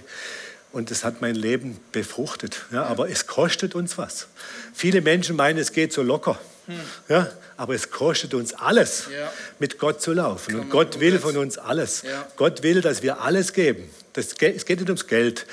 [0.72, 2.66] und es hat mein Leben befruchtet.
[2.72, 4.28] Ja, aber es kostet uns was.
[4.74, 6.38] Viele Menschen meinen, es geht so locker.
[6.68, 6.80] Hm.
[7.08, 9.32] Ja, aber es kostet uns alles, ja.
[9.60, 10.56] mit Gott zu laufen.
[10.56, 12.02] Und Gott will von uns alles.
[12.02, 12.28] Ja.
[12.36, 13.90] Gott will, dass wir alles geben.
[14.14, 15.46] Das, es geht nicht ums Geld.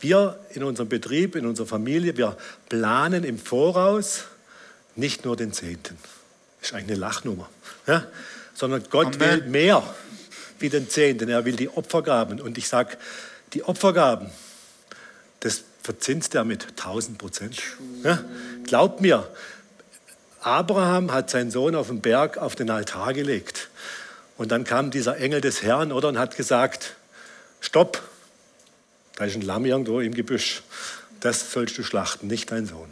[0.00, 2.36] Wir in unserem Betrieb, in unserer Familie, wir
[2.68, 4.24] planen im Voraus
[4.94, 5.98] nicht nur den Zehnten.
[6.60, 7.48] Das ist eigentlich eine Lachnummer.
[7.86, 8.06] Ja?
[8.54, 9.20] Sondern Gott Amen.
[9.20, 9.94] will mehr
[10.58, 11.28] wie den Zehnten.
[11.28, 12.40] Er will die Opfergaben.
[12.40, 12.96] Und ich sage,
[13.52, 14.30] die Opfergaben,
[15.40, 17.62] das verzinst er mit 1000 Prozent.
[18.02, 18.24] Ja?
[18.64, 19.28] Glaubt mir,
[20.40, 23.68] Abraham hat seinen Sohn auf den Berg auf den Altar gelegt.
[24.36, 26.94] Und dann kam dieser Engel des Herrn oder, und hat gesagt,
[27.60, 28.02] stopp,
[29.16, 30.62] da ist ein Lamm irgendwo im Gebüsch.
[31.20, 32.88] Das sollst du schlachten, nicht dein Sohn.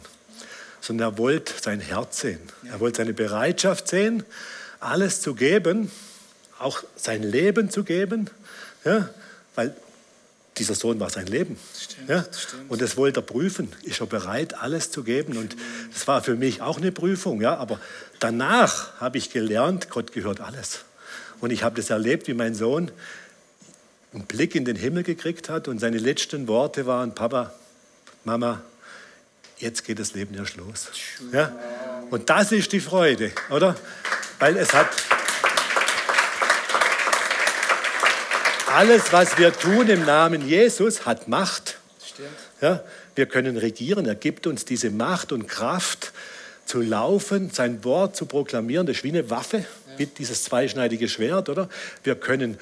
[0.85, 2.39] Sondern er wollte sein Herz sehen.
[2.69, 4.23] Er wollte seine Bereitschaft sehen,
[4.79, 5.91] alles zu geben,
[6.59, 8.29] auch sein Leben zu geben,
[8.83, 9.09] ja,
[9.55, 9.75] weil
[10.57, 11.57] dieser Sohn war sein Leben.
[11.77, 12.23] Stimmt, ja?
[12.31, 12.69] stimmt.
[12.69, 13.73] Und das wollte er prüfen.
[13.83, 15.37] Ist er bereit, alles zu geben?
[15.37, 15.55] Und
[15.91, 17.41] das war für mich auch eine Prüfung.
[17.41, 17.57] Ja?
[17.57, 17.79] Aber
[18.19, 20.85] danach habe ich gelernt, Gott gehört alles.
[21.41, 22.89] Und ich habe das erlebt, wie mein Sohn
[24.13, 27.53] einen Blick in den Himmel gekriegt hat und seine letzten Worte waren, Papa,
[28.23, 28.61] Mama,
[29.57, 30.87] jetzt geht das Leben erst los.
[31.31, 31.55] Ja?
[32.09, 33.75] Und das ist die Freude, oder?
[34.39, 34.89] Weil es hat
[38.67, 41.77] alles, was wir tun im Namen Jesus, hat Macht.
[42.61, 42.83] Ja?
[43.15, 44.05] Wir können regieren.
[44.05, 46.11] Er gibt uns diese Macht und Kraft
[46.65, 48.85] zu laufen, sein Wort zu proklamieren.
[48.85, 49.65] Das ist wie eine Waffe,
[49.97, 51.69] wie dieses zweischneidige Schwert, oder?
[52.03, 52.57] Wir können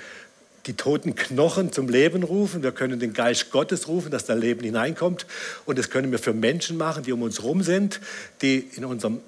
[0.65, 2.63] die toten Knochen zum Leben rufen.
[2.63, 5.25] Wir können den Geist Gottes rufen, dass da Leben hineinkommt.
[5.65, 7.99] Und das können wir für Menschen machen, die um uns herum sind,
[8.41, 9.19] die in unserem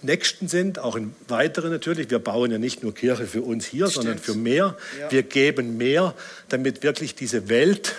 [0.00, 2.10] Nächsten sind, auch in weiteren natürlich.
[2.10, 4.76] Wir bauen ja nicht nur Kirche für uns hier, sondern für mehr.
[4.98, 5.12] Ja.
[5.12, 6.14] Wir geben mehr,
[6.48, 7.94] damit wirklich diese Welt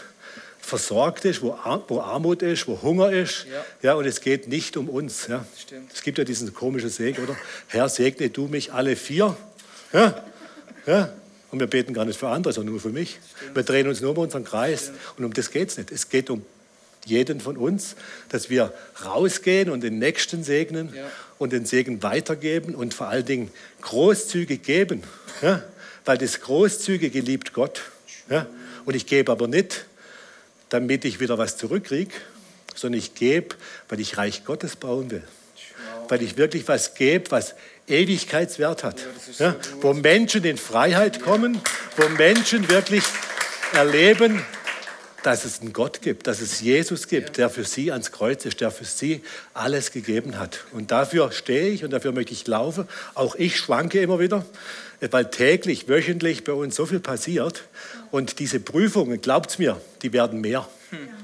[0.60, 3.46] versorgt ist, wo, Ar wo Armut ist, wo Hunger ist.
[3.52, 3.66] Ja.
[3.82, 5.28] Ja, und es geht nicht um uns.
[5.28, 5.46] Ja.
[5.62, 5.94] Stimmt.
[5.94, 7.38] Es gibt ja diesen komischen Segen, oder?
[7.68, 9.36] Herr, segne du mich alle vier.
[9.94, 10.24] Ja.
[10.86, 11.14] Ja.
[11.54, 13.20] Und wir beten gar nicht für andere, sondern nur für mich.
[13.54, 14.92] Wir drehen uns nur um unseren Kreis.
[15.20, 15.92] Und um das geht es nicht.
[15.92, 16.44] Es geht um
[17.06, 17.96] jeden von uns,
[18.30, 18.74] dass wir
[19.06, 21.12] rausgehen und den Nächsten segnen Ja.
[21.38, 25.04] und den Segen weitergeben und vor allen Dingen großzügig geben.
[25.44, 25.62] Ja?
[26.06, 27.84] Weil das Großzügige liebt Gott.
[28.32, 28.48] Ja?
[28.86, 29.86] Und ich gebe aber nicht,
[30.70, 32.16] damit ich wieder was zurückkriege,
[32.74, 33.56] sondern ich gebe,
[33.90, 35.24] weil ich Reich Gottes bauen will.
[36.10, 37.54] Weil ich wirklich was gebe, was
[37.88, 39.06] Ewigkeitswert hat.
[39.40, 39.52] Ja?
[39.52, 39.84] gut.
[39.84, 41.60] Wo Menschen in Freiheit kommen,
[41.98, 43.04] wo Menschen wirklich
[43.74, 44.44] erleben,
[45.24, 48.62] dass es einen Gott gibt, dass es Jesus gibt, der für sie ans Kreuz ist,
[48.62, 49.22] der für sie
[49.54, 50.66] alles gegeben hat.
[50.74, 52.88] Und dafür stehe ich und dafür möchte ich laufen.
[53.14, 54.46] Auch ich schwanke immer wieder,
[55.00, 57.64] weil täglich, wöchentlich bei uns so viel passiert.
[58.12, 60.68] Und diese Prüfungen, glaubt's mir, die werden mehr.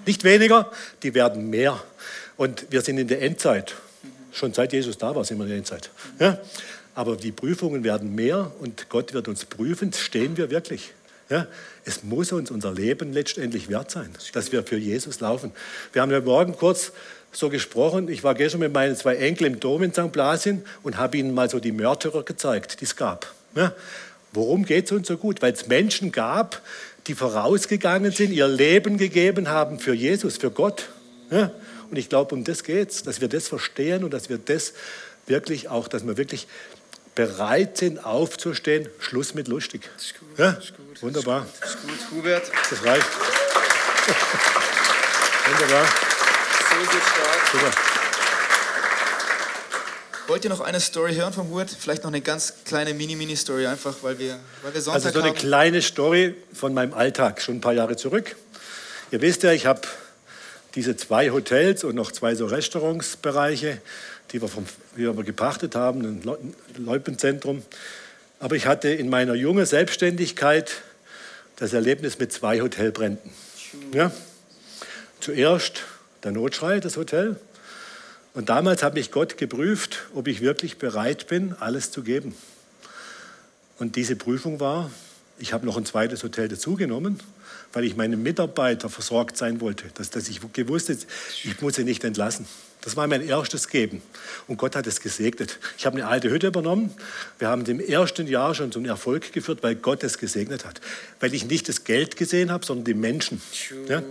[0.05, 0.71] Nicht weniger,
[1.03, 1.81] die werden mehr.
[2.37, 3.75] Und wir sind in der Endzeit.
[4.31, 5.89] Schon seit Jesus da war, sind wir in der Endzeit.
[6.19, 6.37] Ja?
[6.95, 10.93] Aber die Prüfungen werden mehr und Gott wird uns prüfen, stehen wir wirklich.
[11.29, 11.47] Ja?
[11.85, 15.51] Es muss uns unser Leben letztendlich wert sein, dass wir für Jesus laufen.
[15.93, 16.91] Wir haben ja morgen kurz
[17.31, 18.09] so gesprochen.
[18.09, 20.11] Ich war gestern mit meinen zwei Enkeln im Dom in St.
[20.11, 23.33] Blasien und habe ihnen mal so die Märtyrer gezeigt, die es gab.
[23.55, 23.73] Ja?
[24.33, 25.41] Worum geht es uns so gut?
[25.41, 26.61] Weil es Menschen gab,
[27.07, 30.89] die vorausgegangen sind, ihr Leben gegeben haben für Jesus, für Gott.
[31.31, 31.51] Ja?
[31.91, 34.73] Und ich glaube, um das geht es, dass wir das verstehen und dass wir das
[35.28, 36.47] wirklich auch, dass wir wirklich
[37.15, 38.88] bereit sind, aufzustehen.
[38.99, 39.89] Schluss mit lustig.
[39.95, 40.38] Das ist gut.
[40.39, 40.52] Ja?
[40.54, 41.02] Das ist gut.
[41.02, 41.45] Wunderbar.
[41.60, 41.97] Das ist gut.
[42.12, 43.06] Hubert, Das reicht.
[45.52, 45.86] Wunderbar.
[45.86, 47.49] so, so stark.
[47.52, 47.71] Super.
[50.28, 51.71] Wollt ihr noch eine Story hören von Hubert?
[51.78, 55.30] Vielleicht noch eine ganz kleine Mini-Mini-Story, einfach weil wir, weil wir Sonntag Also so eine
[55.30, 55.38] haben.
[55.39, 58.36] kleine Story von meinem Alltag, schon ein paar Jahre zurück.
[59.10, 59.82] Ihr wisst ja, ich habe
[60.75, 63.82] diese zwei Hotels und noch zwei so Restaurantsbereiche,
[64.32, 67.63] die wir, vom, wir gepachtet haben, ein Leu- ein Loipenzentrum.
[68.39, 70.82] Aber ich hatte in meiner jungen Selbstständigkeit
[71.58, 73.32] das Erlebnis mit zwei Hotelbränden.
[73.93, 74.12] Ja?
[75.19, 75.82] Zuerst
[76.23, 77.36] der Notschrei, das Hotel.
[78.34, 82.36] Und damals habe mich Gott geprüft, ob ich wirklich bereit bin, alles zu geben.
[83.79, 84.91] Und diese Prüfung war,
[85.39, 87.19] ich habe noch ein zweites Hotel dazugenommen,
[87.73, 89.86] weil ich meine Mitarbeiter versorgt sein wollte.
[89.95, 90.99] Dass, dass ich gewusst habe,
[91.43, 92.47] ich muss sie nicht entlassen.
[92.82, 94.01] Das war mein erstes Geben.
[94.47, 95.60] Und Gott hat es gesegnet.
[95.77, 96.91] Ich habe eine alte Hütte übernommen.
[97.38, 100.79] Wir haben im ersten Jahr schon zum Erfolg geführt, weil Gott es gesegnet hat.
[101.19, 103.41] Weil ich nicht das Geld gesehen habe, sondern die Menschen.
[103.89, 104.01] Ja?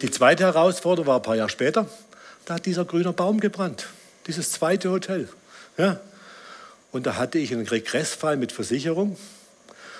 [0.00, 1.86] Die zweite Herausforderung war ein paar Jahre später.
[2.46, 3.88] Da hat dieser grüne Baum gebrannt.
[4.26, 5.28] Dieses zweite Hotel.
[5.76, 6.00] Ja?
[6.92, 9.18] Und da hatte ich einen Regressfall mit Versicherung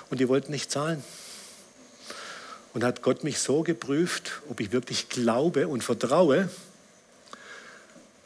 [0.08, 1.04] und die wollten nicht zahlen.
[2.74, 6.48] Und hat Gott mich so geprüft, ob ich wirklich glaube und vertraue,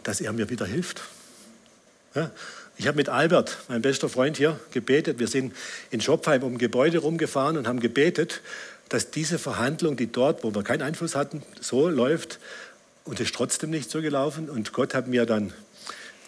[0.03, 1.03] dass er mir wieder hilft.
[2.15, 2.31] Ja?
[2.79, 5.19] Ich habe mit Albert, mein bester Freund hier, gebetet.
[5.19, 5.55] Wir sind
[5.91, 8.41] in Schopfheim um Gebäude rumgefahren und haben gebetet,
[8.89, 12.39] dass diese Verhandlung, die dort, wo wir keinen Einfluss hatten, so läuft
[13.05, 14.49] und ist trotzdem nicht so gelaufen.
[14.49, 15.53] Und Gott hat mir dann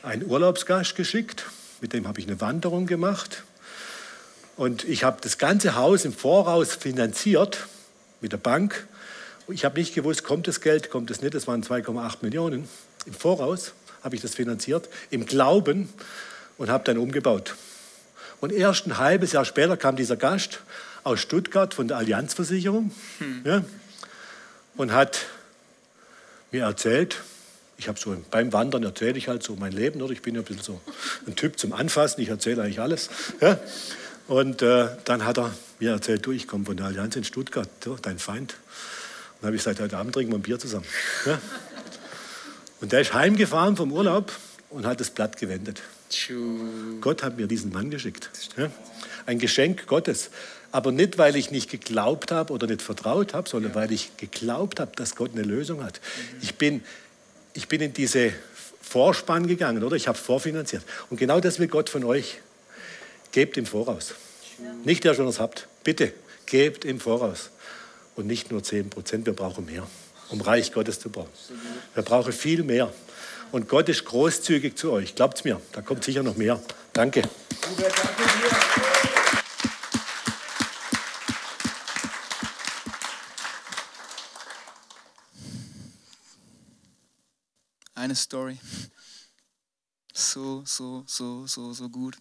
[0.02, 1.46] einen Urlaubsgast geschickt,
[1.80, 3.44] mit dem habe ich eine Wanderung gemacht.
[4.56, 7.66] Und ich habe das ganze Haus im Voraus finanziert
[8.20, 8.86] mit der Bank.
[9.48, 11.34] Ich habe nicht gewusst, kommt das Geld, kommt es nicht.
[11.34, 12.68] Das waren 2,8 Millionen.
[13.06, 15.88] Im Voraus habe ich das finanziert, im Glauben
[16.58, 17.54] und habe dann umgebaut.
[18.40, 20.60] Und erst ein halbes Jahr später kam dieser Gast
[21.04, 22.90] aus Stuttgart von der Allianzversicherung
[23.44, 23.64] ja,
[24.76, 25.26] und hat
[26.50, 27.22] mir erzählt,
[27.80, 30.12] Ich habe so beim Wandern erzähle ich halt so mein Leben, oder?
[30.12, 30.80] Ich bin ja ein bisschen so
[31.26, 33.08] ein Typ zum Anfassen, ich erzähle eigentlich alles.
[33.40, 33.58] Ja?
[34.30, 37.68] Und äh, dann hat er mir erzählt, du, ich komme von der Allianz in Stuttgart,
[37.80, 38.54] du, dein Feind.
[39.40, 40.84] Und habe ich gesagt, heute Abend trinken wir ein Bier zusammen.
[41.26, 41.40] Ja?
[42.80, 44.30] Und der ist heimgefahren vom Urlaub
[44.70, 45.82] und hat das Blatt gewendet.
[47.00, 48.30] Gott hat mir diesen Mann geschickt.
[48.56, 48.70] Ja?
[49.26, 50.30] Ein Geschenk Gottes.
[50.70, 54.78] Aber nicht, weil ich nicht geglaubt habe oder nicht vertraut habe, sondern weil ich geglaubt
[54.78, 56.00] habe, dass Gott eine Lösung hat.
[56.40, 56.84] Ich bin,
[57.54, 58.32] ich bin in diese
[58.80, 59.96] Vorspann gegangen, oder?
[59.96, 60.84] Ich habe vorfinanziert.
[61.10, 62.38] Und genau das will Gott von euch.
[63.32, 64.14] Gebt im Voraus.
[64.84, 65.68] Nicht der schon was habt.
[65.84, 66.12] Bitte,
[66.46, 67.50] gebt im Voraus.
[68.16, 69.86] Und nicht nur 10 Prozent, wir brauchen mehr,
[70.30, 71.28] um Reich Gottes zu bauen.
[71.94, 72.92] Wir brauchen viel mehr.
[73.52, 75.14] Und Gott ist großzügig zu euch.
[75.14, 76.60] Glaubt's mir, da kommt sicher noch mehr.
[76.92, 77.22] Danke.
[87.94, 88.58] Eine Story.
[90.12, 92.16] So, so, so, so, so gut.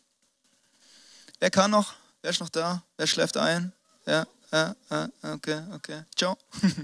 [1.39, 1.93] Wer kann noch?
[2.21, 2.83] Wer ist noch da?
[2.97, 3.71] Wer schläft ein?
[4.05, 6.03] Ja, ja, ja, okay, okay.
[6.15, 6.37] Ciao.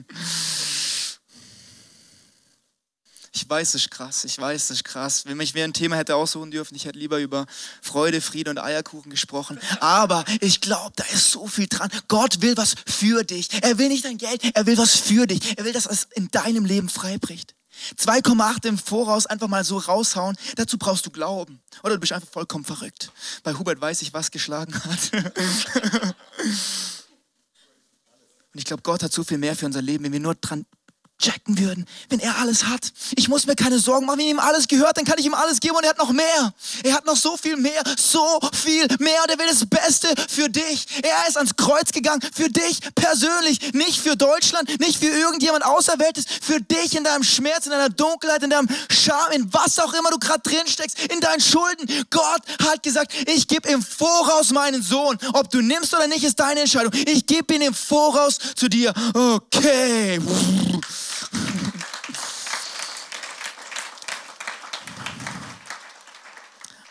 [3.37, 4.23] Ich weiß, es ist krass.
[4.23, 5.25] Ich weiß, es ist krass.
[5.25, 7.45] Wenn ich mir ein Thema hätte aussuchen dürfen, ich hätte lieber über
[7.81, 9.59] Freude, Friede und Eierkuchen gesprochen.
[9.81, 11.89] Aber ich glaube, da ist so viel dran.
[12.07, 13.49] Gott will was für dich.
[13.61, 15.57] Er will nicht dein Geld, er will was für dich.
[15.57, 17.55] Er will, dass es in deinem Leben freibricht.
[17.97, 21.61] 2,8 im Voraus einfach mal so raushauen, dazu brauchst du Glauben.
[21.83, 23.11] Oder du bist einfach vollkommen verrückt.
[23.43, 25.11] Bei Hubert weiß ich, was geschlagen hat.
[28.53, 30.65] Und ich glaube, Gott hat so viel mehr für unser Leben, wenn wir nur dran
[31.17, 32.91] checken würden, wenn er alles hat.
[33.15, 35.59] Ich muss mir keine Sorgen machen, wenn ihm alles gehört, dann kann ich ihm alles
[35.59, 36.53] geben und er hat noch mehr.
[36.83, 40.49] Er hat noch so viel mehr, so viel mehr und er will das Beste für
[40.49, 40.85] dich.
[41.03, 46.25] Er ist ans Kreuz gegangen für dich persönlich, nicht für Deutschland, nicht für irgendjemand Außerweltes,
[46.41, 50.09] für dich in deinem Schmerz, in deiner Dunkelheit, in deinem Scham, in was auch immer
[50.11, 51.87] du gerade drin steckst, in deinen Schulden.
[52.09, 55.17] Gott hat gesagt, ich gebe im Voraus meinen Sohn.
[55.33, 56.91] Ob du nimmst oder nicht, ist deine Entscheidung.
[57.05, 58.93] Ich gebe ihn im Voraus zu dir.
[59.13, 60.19] Okay.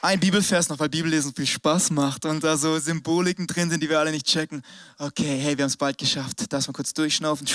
[0.04, 3.88] Ein Bibelvers noch, weil Bibellesen viel Spaß macht und da so Symboliken drin sind, die
[3.88, 4.62] wir alle nicht checken.
[4.98, 6.52] Okay, hey, wir haben es bald geschafft.
[6.52, 7.48] Darf mal kurz durchschnaufen.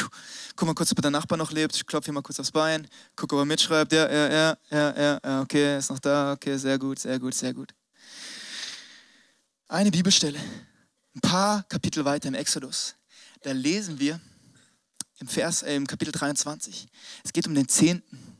[0.55, 1.75] Guck mal kurz, ob der Nachbar noch lebt.
[1.75, 2.87] Ich klopfe hier mal kurz aufs Bein.
[3.15, 3.93] Guck, ob er mitschreibt.
[3.93, 5.41] Ja, ja, ja, ja, ja.
[5.41, 6.33] Okay, ist noch da.
[6.33, 7.71] Okay, sehr gut, sehr gut, sehr gut.
[9.67, 10.39] Eine Bibelstelle.
[11.13, 12.95] Ein paar Kapitel weiter im Exodus.
[13.43, 14.19] Da lesen wir,
[15.19, 16.87] im, Vers, äh, im Kapitel 23.
[17.23, 18.37] Es geht um den Zehnten.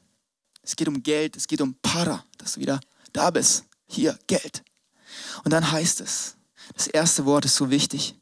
[0.62, 1.36] Es geht um Geld.
[1.36, 2.80] Es geht um Para, dass du wieder
[3.14, 3.66] da bist.
[3.88, 4.64] Hier, Geld.
[5.44, 6.36] Und dann heißt es,
[6.76, 8.16] das erste Wort ist so wichtig.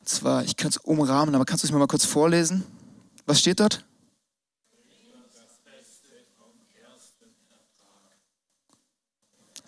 [0.00, 2.64] Und zwar, ich könnte es umrahmen, aber kannst du es mir mal kurz vorlesen?
[3.26, 3.84] Was steht dort?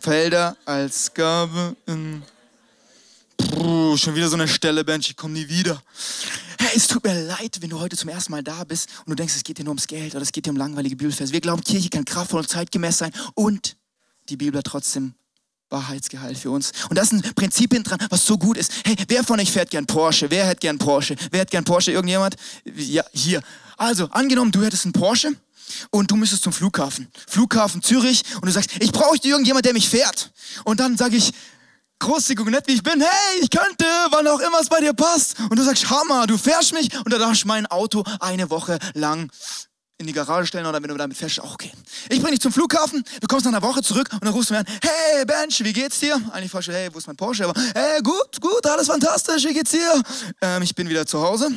[0.00, 2.22] Felder als Gabe in.
[3.36, 5.82] Puh, schon wieder so eine Stelle, Bench, ich komme nie wieder
[6.58, 9.14] hey, es tut mir leid, wenn du heute zum ersten Mal da bist und du
[9.14, 11.32] denkst, es geht dir nur ums Geld oder es geht dir um langweilige Bibelfers.
[11.32, 13.76] Wir glauben, Kirche kann kraftvoll und zeitgemäß sein und
[14.28, 15.14] die Bibel hat trotzdem
[15.70, 16.72] Wahrheitsgehalt für uns.
[16.88, 18.72] Und das sind Prinzipien dran, was so gut ist.
[18.84, 20.30] Hey, wer von euch fährt gern Porsche?
[20.30, 21.14] Wer hätte gern Porsche?
[21.30, 21.92] Wer hätte gern Porsche?
[21.92, 22.36] Irgendjemand?
[22.76, 23.42] Ja, hier.
[23.76, 25.32] Also, angenommen, du hättest einen Porsche
[25.90, 27.08] und du müsstest zum Flughafen.
[27.26, 30.32] Flughafen Zürich und du sagst, ich brauche irgendjemand, der mich fährt.
[30.64, 31.32] Und dann sage ich,
[31.98, 35.38] großzügig nett wie ich bin, hey, ich könnte, wann auch immer es bei dir passt.
[35.40, 38.78] Und du sagst, Hammer, du fährst mich und dann darfst du mein Auto eine Woche
[38.94, 39.30] lang
[39.98, 41.72] in die Garage stellen oder wenn du damit fährst, okay.
[42.08, 44.54] Ich bring dich zum Flughafen, du kommst nach einer Woche zurück und dann rufst du
[44.54, 46.14] mir an, hey Bench, wie geht's dir?
[46.30, 47.44] Eigentlich fragst du, hey, wo ist mein Porsche?
[47.44, 50.02] Aber, hey, gut, gut, alles fantastisch, wie geht's dir?
[50.40, 51.50] Ähm, ich bin wieder zu Hause.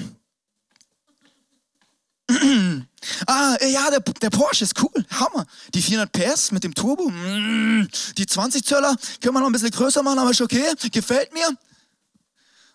[3.27, 5.45] ah, ja, der, der, Porsche ist cool, Hammer.
[5.73, 7.87] Die 400 PS mit dem Turbo, mm,
[8.17, 11.47] die 20 Zöller können wir noch ein bisschen größer machen, aber ist okay, gefällt mir.
[11.47, 11.57] Und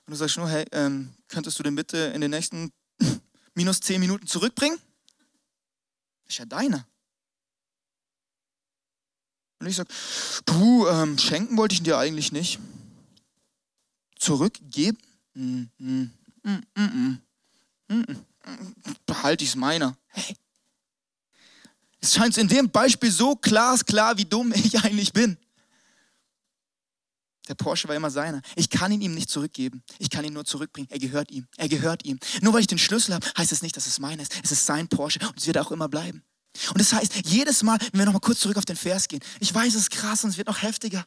[0.06, 2.72] du sagst nur, hey, ähm, könntest du den bitte in den nächsten
[3.54, 4.78] minus 10 Minuten zurückbringen?
[6.28, 6.86] Ist ja deiner.
[9.58, 9.88] Und ich sag,
[10.44, 12.58] puh, ähm, schenken wollte ich dir eigentlich nicht.
[14.18, 14.98] Zurückgeben?
[15.34, 16.10] Mm, mm,
[16.42, 17.18] mm, mm,
[17.88, 18.26] mm, mm.
[19.06, 19.96] Behalte ich es meiner.
[20.08, 20.36] Hey.
[22.00, 25.36] Es scheint in dem Beispiel so glasklar, wie dumm ich eigentlich bin.
[27.48, 28.42] Der Porsche war immer seiner.
[28.56, 29.82] Ich kann ihn ihm nicht zurückgeben.
[29.98, 30.88] Ich kann ihn nur zurückbringen.
[30.90, 31.46] Er gehört ihm.
[31.56, 32.18] Er gehört ihm.
[32.40, 34.34] Nur weil ich den Schlüssel habe, heißt es nicht, dass es meiner ist.
[34.42, 36.24] Es ist sein Porsche und es wird auch immer bleiben.
[36.70, 39.54] Und das heißt, jedes Mal, wenn wir nochmal kurz zurück auf den Vers gehen, ich
[39.54, 41.04] weiß, es ist krass und es wird noch heftiger,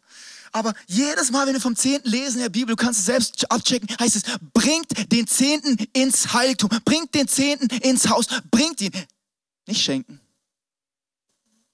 [0.51, 3.51] aber jedes Mal, wenn wir vom Zehnten lesen in der Bibel, du kannst es selbst
[3.51, 8.91] abchecken, heißt es, bringt den Zehnten ins Heiligtum, bringt den Zehnten ins Haus, bringt ihn.
[9.67, 10.19] Nicht schenken.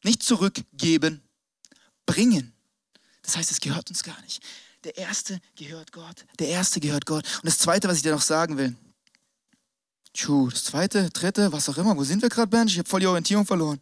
[0.04, 1.22] Nicht zurückgeben,
[2.06, 2.54] bringen.
[3.22, 4.44] Das heißt, es gehört uns gar nicht.
[4.84, 6.26] Der erste gehört Gott.
[6.38, 7.26] Der erste gehört Gott.
[7.38, 8.76] Und das zweite, was ich dir noch sagen will.
[10.16, 11.98] Tschuh, das zweite, dritte, was auch immer.
[11.98, 12.72] Wo sind wir gerade, Mensch?
[12.72, 13.82] Ich habe voll die Orientierung verloren.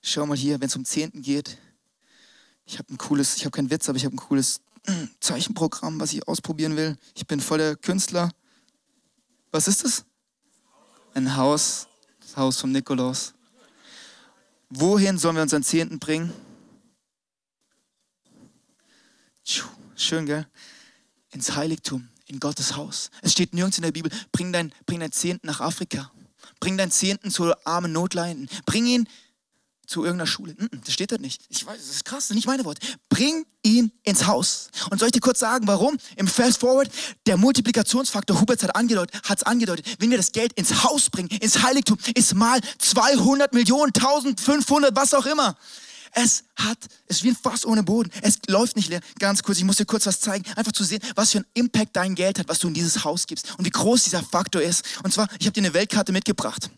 [0.00, 1.58] Schau mal hier, wenn es um Zehnten geht.
[2.64, 4.62] Ich habe ein cooles, ich habe keinen Witz, aber ich habe ein cooles
[5.20, 6.96] Zeichenprogramm, was ich ausprobieren will.
[7.14, 8.30] Ich bin voll der Künstler.
[9.50, 10.06] Was ist das?
[11.12, 11.88] Ein Haus,
[12.20, 13.34] das Haus vom Nikolaus.
[14.70, 16.32] Wohin sollen wir unseren Zehnten bringen?
[19.94, 20.46] Schön, gell?
[21.32, 23.10] Ins Heiligtum, in Gottes Haus.
[23.22, 26.10] Es steht nirgends in der Bibel, bring dein, bring dein Zehnten nach Afrika.
[26.60, 28.48] Bring deinen Zehnten zu armen Notleidenden.
[28.66, 29.08] Bring ihn
[29.86, 30.54] zu irgendeiner Schule.
[30.84, 31.42] Das steht da nicht.
[31.48, 32.86] Ich weiß, das ist krass, das ist nicht meine Worte.
[33.08, 34.68] Bring ihn ins Haus.
[34.90, 35.96] Und soll ich dir kurz sagen, warum?
[36.16, 36.90] Im Fast Forward,
[37.26, 41.96] der Multiplikationsfaktor, Hubert hat angedeutet, angedeutet, wenn wir das Geld ins Haus bringen, ins Heiligtum,
[42.14, 45.56] ist mal 200 Millionen, 1500, was auch immer.
[46.20, 48.10] Es hat, es ist wie ein Fass ohne Boden.
[48.22, 49.00] Es läuft nicht leer.
[49.20, 50.44] Ganz kurz, ich muss dir kurz was zeigen.
[50.56, 53.28] Einfach zu sehen, was für einen Impact dein Geld hat, was du in dieses Haus
[53.28, 54.84] gibst und wie groß dieser Faktor ist.
[55.04, 56.70] Und zwar, ich habe dir eine Weltkarte mitgebracht.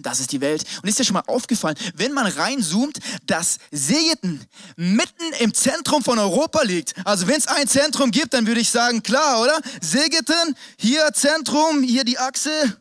[0.00, 0.64] Das ist die Welt.
[0.80, 4.40] Und ist dir schon mal aufgefallen, wenn man reinzoomt, dass Segeten
[4.76, 6.94] mitten im Zentrum von Europa liegt.
[7.04, 9.60] Also wenn es ein Zentrum gibt, dann würde ich sagen, klar, oder?
[9.80, 12.80] Segeten, hier Zentrum, hier die Achse.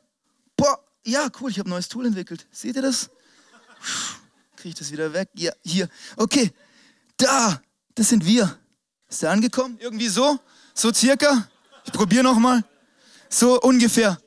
[0.55, 2.45] Boah, ja, cool, ich habe ein neues Tool entwickelt.
[2.51, 3.09] Seht ihr das?
[4.59, 5.29] Kriege ich das wieder weg?
[5.35, 5.87] Ja, hier.
[6.17, 6.51] Okay,
[7.15, 7.61] da,
[7.95, 8.59] das sind wir.
[9.07, 9.77] Ist der angekommen?
[9.79, 10.37] Irgendwie so?
[10.73, 11.49] So circa?
[11.85, 12.65] Ich probiere nochmal.
[13.29, 14.19] So ungefähr.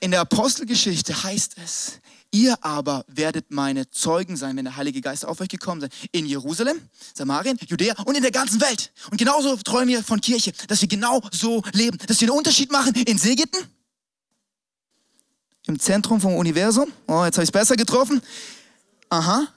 [0.00, 2.00] In der Apostelgeschichte heißt es,
[2.32, 6.26] ihr aber werdet meine Zeugen sein, wenn der Heilige Geist auf euch gekommen ist, in
[6.26, 6.80] Jerusalem,
[7.14, 8.92] Samarien, Judäa und in der ganzen Welt.
[9.08, 12.72] Und genauso träumen wir von Kirche, dass wir genau so leben, dass wir einen Unterschied
[12.72, 13.60] machen in Segeten,
[15.66, 16.92] im Zentrum vom Universum.
[17.06, 18.22] Oh, jetzt habe ich es besser getroffen.
[19.08, 19.48] Aha.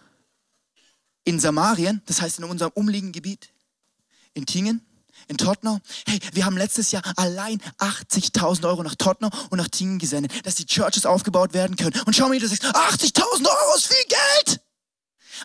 [1.23, 3.49] In Samarien, das heißt in unserem umliegenden Gebiet.
[4.33, 4.81] In Tingen,
[5.27, 5.79] in Tottenau.
[6.07, 10.55] Hey, wir haben letztes Jahr allein 80.000 Euro nach Tottenau und nach Tingen gesendet, dass
[10.55, 11.99] die Churches aufgebaut werden können.
[12.05, 14.61] Und schau mal, du sagst, 80.000 Euro ist viel Geld!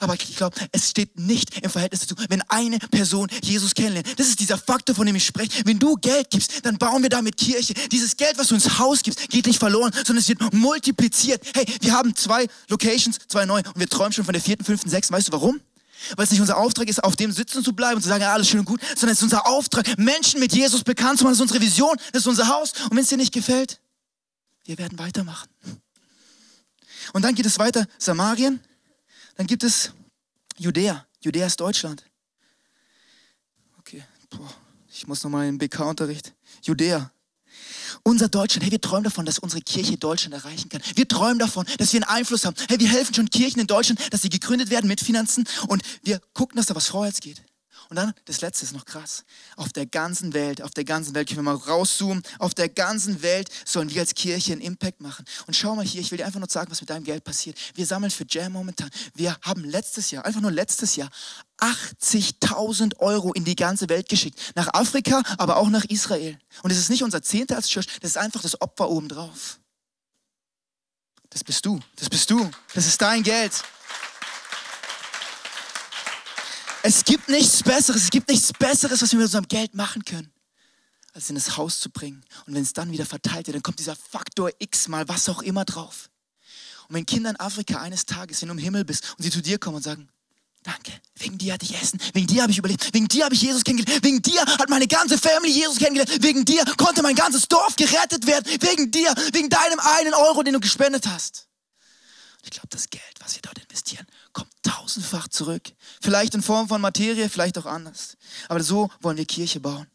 [0.00, 4.18] Aber ich glaube, es steht nicht im Verhältnis dazu, wenn eine Person Jesus kennenlernt.
[4.18, 5.64] Das ist dieser Faktor, von dem ich spreche.
[5.64, 7.74] Wenn du Geld gibst, dann bauen wir damit Kirche.
[7.92, 11.42] Dieses Geld, was du ins Haus gibst, geht nicht verloren, sondern es wird multipliziert.
[11.54, 14.90] Hey, wir haben zwei Locations, zwei neue und wir träumen schon von der vierten, fünften,
[14.90, 15.14] sechsten.
[15.14, 15.60] Weißt du warum?
[16.16, 18.32] Weil es nicht unser Auftrag ist, auf dem sitzen zu bleiben und zu sagen, ja,
[18.32, 21.32] alles schön und gut, sondern es ist unser Auftrag, Menschen mit Jesus bekannt zu machen.
[21.32, 22.72] Das ist unsere Vision, das ist unser Haus.
[22.84, 23.80] Und wenn es dir nicht gefällt,
[24.64, 25.48] wir werden weitermachen.
[27.12, 28.60] Und dann geht es weiter, Samarien.
[29.36, 29.92] Dann gibt es
[30.56, 31.06] Judäa.
[31.20, 32.04] Judäa ist Deutschland.
[33.78, 34.52] Okay, boah,
[34.88, 36.32] ich muss nochmal in den BK-Unterricht.
[36.62, 37.10] Judäa.
[38.02, 40.82] Unser Deutschland, hey, wir träumen davon, dass unsere Kirche Deutschland erreichen kann.
[40.94, 42.56] Wir träumen davon, dass wir einen Einfluss haben.
[42.68, 46.20] Hey, wir helfen schon Kirchen in Deutschland, dass sie gegründet werden mit Finanzen und wir
[46.32, 47.42] gucken, dass da was vorwärts geht.
[47.88, 49.24] Und dann, das letzte ist noch krass.
[49.56, 53.22] Auf der ganzen Welt, auf der ganzen Welt, können wir mal rauszoomen, auf der ganzen
[53.22, 55.24] Welt sollen wir als Kirche einen Impact machen.
[55.46, 57.58] Und schau mal hier, ich will dir einfach nur sagen, was mit deinem Geld passiert.
[57.74, 58.90] Wir sammeln für Jam momentan.
[59.14, 61.10] Wir haben letztes Jahr, einfach nur letztes Jahr,
[61.58, 64.38] 80.000 Euro in die ganze Welt geschickt.
[64.54, 66.38] Nach Afrika, aber auch nach Israel.
[66.62, 69.58] Und das ist nicht unser Zehnter als Church, das ist einfach das Opfer obendrauf.
[71.30, 73.64] Das bist du, das bist du, das ist dein Geld.
[76.86, 80.30] Es gibt nichts Besseres, es gibt nichts Besseres, was wir mit unserem Geld machen können,
[81.14, 82.22] als in das Haus zu bringen.
[82.46, 85.40] Und wenn es dann wieder verteilt wird, dann kommt dieser Faktor X mal was auch
[85.40, 86.10] immer drauf.
[86.86, 89.40] Und wenn Kinder in Afrika eines Tages, wenn du im Himmel bist und sie zu
[89.40, 90.10] dir kommen und sagen,
[90.62, 90.92] Danke.
[91.16, 92.00] Wegen dir hatte ich Essen.
[92.12, 92.92] Wegen dir habe ich überlebt.
[92.92, 94.02] Wegen dir habe ich Jesus kennengelernt.
[94.02, 96.22] Wegen dir hat meine ganze Family Jesus kennengelernt.
[96.22, 98.46] Wegen dir konnte mein ganzes Dorf gerettet werden.
[98.60, 101.48] Wegen dir, wegen deinem einen Euro, den du gespendet hast.
[102.44, 105.72] Ich glaube, das Geld, was wir dort investieren, kommt tausendfach zurück.
[106.00, 108.16] Vielleicht in Form von Materie, vielleicht auch anders.
[108.48, 109.86] Aber so wollen wir Kirche bauen.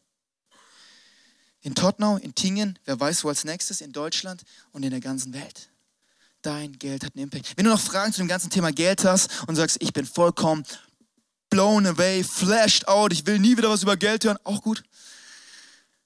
[1.61, 5.33] In Tottenau, in Tingen, wer weiß wo als nächstes, in Deutschland und in der ganzen
[5.33, 5.69] Welt.
[6.41, 7.57] Dein Geld hat einen Impact.
[7.57, 10.63] Wenn du noch Fragen zu dem ganzen Thema Geld hast und sagst, ich bin vollkommen
[11.49, 14.83] blown away, flashed out, ich will nie wieder was über Geld hören, auch gut.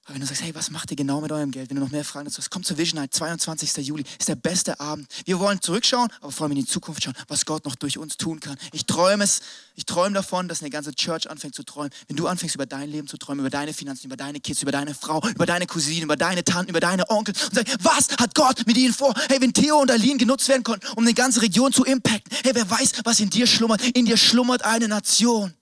[0.04, 1.70] Aber wenn du sagst, hey, was macht ihr genau mit eurem Geld?
[1.70, 3.86] Wenn du noch mehr Fragen dazu hast, kommt zur Vision Night, 22.
[3.86, 5.06] Juli, ist der beste Abend.
[5.24, 8.18] Wir wollen zurückschauen, aber vor allem in die Zukunft schauen, was Gott noch durch uns
[8.18, 8.58] tun kann.
[8.72, 9.40] Ich träume es,
[9.76, 11.90] ich träume davon, dass eine ganze Church anfängt zu träumen.
[12.06, 14.72] Wenn du anfängst, über dein Leben zu träumen, über deine Finanzen, über deine Kids, über
[14.72, 18.34] deine Frau, über deine Cousine, über deine Tanten, über deine Onkel und sagst, was hat
[18.34, 19.14] Gott mit ihnen vor?
[19.30, 22.54] Hey, wenn Theo und Aline genutzt werden konnten, um eine ganze Region zu impacten, hey,
[22.54, 23.80] wer weiß, was in dir schlummert?
[23.96, 25.54] In dir schlummert eine Nation.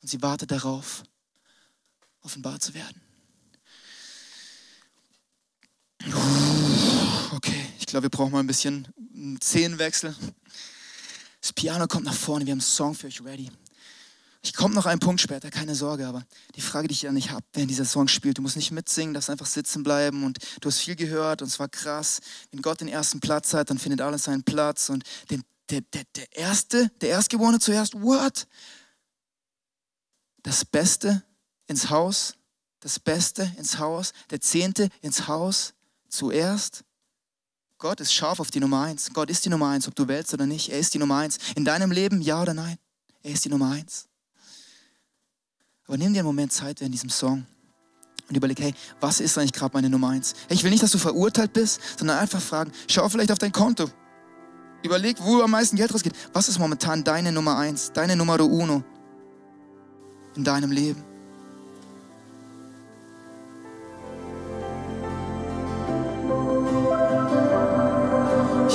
[0.00, 1.02] Und sie wartet darauf,
[2.22, 3.00] offenbar zu werden.
[7.32, 10.14] Okay, ich glaube, wir brauchen mal ein bisschen einen Szenenwechsel.
[11.40, 13.50] Das Piano kommt nach vorne, wir haben einen Song für euch ready.
[14.42, 16.24] Ich komme noch einen Punkt später, keine Sorge, aber
[16.56, 19.12] die Frage, die ich ja nicht habe, während dieser Song spielt, du musst nicht mitsingen,
[19.12, 22.20] darfst einfach sitzen bleiben und du hast viel gehört und es war krass.
[22.50, 26.04] Wenn Gott den ersten Platz hat, dann findet alles seinen Platz und den, der, der,
[26.16, 28.46] der Erste, der Erstgeborene zuerst, what?
[30.42, 31.22] Das Beste
[31.70, 32.34] ins Haus,
[32.80, 35.72] das Beste ins Haus, der Zehnte ins Haus
[36.08, 36.82] zuerst.
[37.78, 39.10] Gott ist scharf auf die Nummer eins.
[39.12, 40.70] Gott ist die Nummer eins, ob du willst oder nicht.
[40.70, 41.38] Er ist die Nummer eins.
[41.54, 42.76] In deinem Leben, ja oder nein?
[43.22, 44.08] Er ist die Nummer eins.
[45.86, 47.46] Aber nimm dir einen Moment Zeit während diesem Song
[48.28, 50.34] und überleg, hey, was ist eigentlich gerade meine Nummer eins?
[50.48, 53.52] Hey, ich will nicht, dass du verurteilt bist, sondern einfach fragen, schau vielleicht auf dein
[53.52, 53.88] Konto.
[54.82, 56.14] Überleg, wo am meisten Geld rausgeht.
[56.32, 58.82] Was ist momentan deine Nummer eins, deine Numero uno
[60.34, 61.09] in deinem Leben?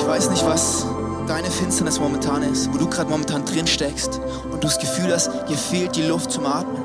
[0.05, 0.85] Ich weiß nicht, was
[1.27, 5.31] deine Finsternis momentan ist, wo du gerade momentan drin steckst und du das Gefühl hast,
[5.49, 6.79] dir fehlt die Luft zum Atmen.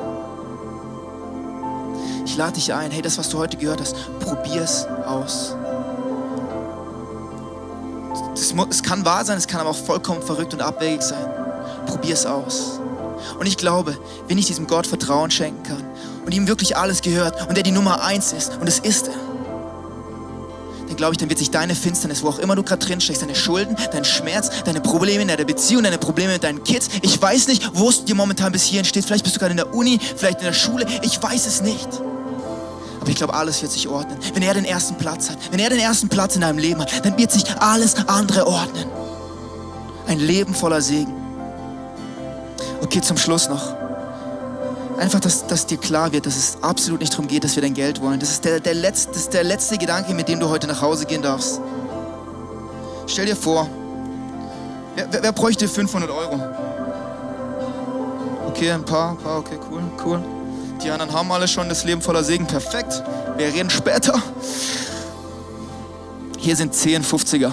[2.24, 5.54] Ich lade dich ein, hey, das, was du heute gehört hast, probier es aus.
[8.70, 11.26] Es kann wahr sein, es kann aber auch vollkommen verrückt und abwegig sein.
[11.84, 12.80] Probier es aus.
[13.38, 13.98] Und ich glaube,
[14.28, 15.84] wenn ich diesem Gott Vertrauen schenken kann
[16.24, 19.29] und ihm wirklich alles gehört und er die Nummer eins ist, und es ist er,
[21.00, 23.34] glaube ich, dann wird sich deine Finsternis, wo auch immer du gerade drin steckst, deine
[23.34, 27.48] Schulden, dein Schmerz, deine Probleme in deiner Beziehung, deine Probleme mit deinen Kids, ich weiß
[27.48, 29.06] nicht, wo es dir momentan bis hierhin steht.
[29.06, 31.88] Vielleicht bist du gerade in der Uni, vielleicht in der Schule, ich weiß es nicht.
[33.00, 34.18] Aber ich glaube, alles wird sich ordnen.
[34.34, 37.02] Wenn er den ersten Platz hat, wenn er den ersten Platz in deinem Leben hat,
[37.02, 38.84] dann wird sich alles andere ordnen.
[40.06, 41.14] Ein Leben voller Segen.
[42.82, 43.79] Okay, zum Schluss noch.
[45.00, 47.72] Einfach, dass, dass dir klar wird, dass es absolut nicht darum geht, dass wir dein
[47.72, 48.20] Geld wollen.
[48.20, 50.82] Das ist der, der, letzte, das ist der letzte Gedanke, mit dem du heute nach
[50.82, 51.58] Hause gehen darfst.
[53.06, 53.66] Stell dir vor,
[54.94, 56.38] wer, wer, wer bräuchte 500 Euro?
[58.46, 60.22] Okay, ein paar, ein paar, okay, cool, cool.
[60.84, 62.46] Die anderen haben alle schon das Leben voller Segen.
[62.46, 63.02] Perfekt.
[63.38, 64.22] Wir reden später.
[66.36, 67.50] Hier sind 10 50er.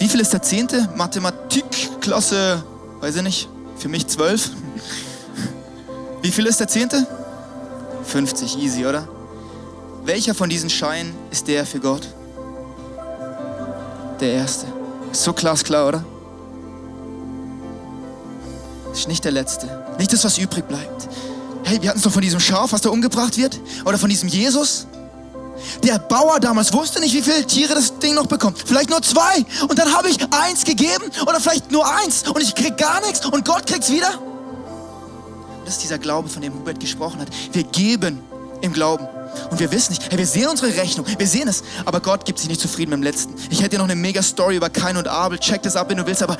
[0.00, 0.88] Wie viel ist der zehnte?
[0.96, 2.64] Mathematik, Klasse,
[2.98, 4.50] weiß ich nicht, für mich 12.
[6.26, 7.06] Wie viel ist der zehnte?
[8.04, 9.06] 50, easy, oder?
[10.04, 12.02] Welcher von diesen Scheinen ist der für Gott?
[14.18, 14.66] Der erste.
[15.12, 16.04] Ist so glasklar, oder?
[18.92, 19.68] Ist nicht der letzte.
[19.98, 21.08] Nicht das, was übrig bleibt
[21.66, 24.28] hey, wir hatten es doch von diesem Schaf, was da umgebracht wird, oder von diesem
[24.28, 24.86] Jesus.
[25.82, 28.62] Der Bauer damals wusste nicht, wie viele Tiere das Ding noch bekommt.
[28.64, 29.44] Vielleicht nur zwei.
[29.68, 33.26] Und dann habe ich eins gegeben oder vielleicht nur eins und ich krieg gar nichts
[33.26, 34.10] und Gott kriegt's wieder.
[35.66, 37.28] Das ist dieser Glaube, von dem Hubert gesprochen hat.
[37.52, 38.20] Wir geben
[38.62, 39.06] im Glauben.
[39.50, 42.38] Und wir wissen nicht, hey, wir sehen unsere Rechnung, wir sehen es, aber Gott gibt
[42.38, 43.34] sich nicht zufrieden mit dem Letzten.
[43.50, 45.98] Ich hätte dir noch eine mega Story über Kain und Abel, check das ab, wenn
[45.98, 46.38] du willst, aber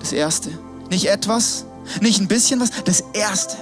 [0.00, 0.50] das Erste,
[0.90, 1.64] nicht etwas,
[2.00, 3.56] nicht ein bisschen was, das Erste.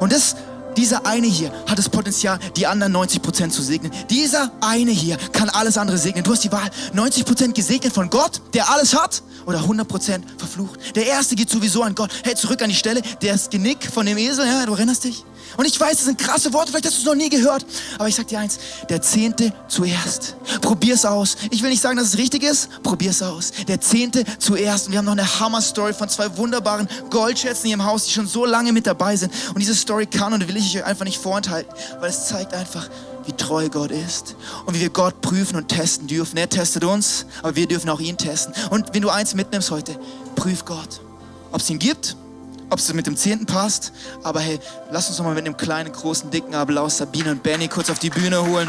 [0.00, 0.36] Und das,
[0.76, 3.92] dieser eine hier hat das Potenzial, die anderen 90% zu segnen.
[4.10, 6.24] Dieser eine hier kann alles andere segnen.
[6.24, 10.96] Du hast die Wahl, 90% gesegnet von Gott, der alles hat, oder 100% verflucht.
[10.96, 12.10] Der erste geht sowieso an Gott.
[12.24, 15.24] Hey, zurück an die Stelle, der ist Genick von dem Esel, ja, du erinnerst dich?
[15.56, 17.64] Und ich weiß, das sind krasse Worte, vielleicht hast du es noch nie gehört.
[17.98, 20.36] Aber ich sag dir eins, der Zehnte zuerst.
[20.60, 21.36] Probier's aus.
[21.50, 23.52] Ich will nicht sagen, dass es richtig ist, probier's aus.
[23.68, 24.86] Der Zehnte zuerst.
[24.86, 28.26] Und wir haben noch eine Hammer-Story von zwei wunderbaren Goldschätzen hier im Haus, die schon
[28.26, 29.32] so lange mit dabei sind.
[29.48, 32.88] Und diese Story kann und will ich euch einfach nicht vorenthalten, weil es zeigt einfach,
[33.24, 34.36] wie treu Gott ist
[34.66, 36.36] und wie wir Gott prüfen und testen dürfen.
[36.36, 38.54] Er testet uns, aber wir dürfen auch ihn testen.
[38.70, 39.98] Und wenn du eins mitnimmst heute,
[40.34, 41.00] prüf Gott,
[41.52, 42.16] ob es ihn gibt
[42.72, 43.92] ob es mit dem Zehnten passt.
[44.22, 44.58] Aber hey,
[44.90, 47.98] lass uns noch mal mit dem kleinen, großen, dicken Applaus Sabine und Benny kurz auf
[47.98, 48.68] die Bühne holen.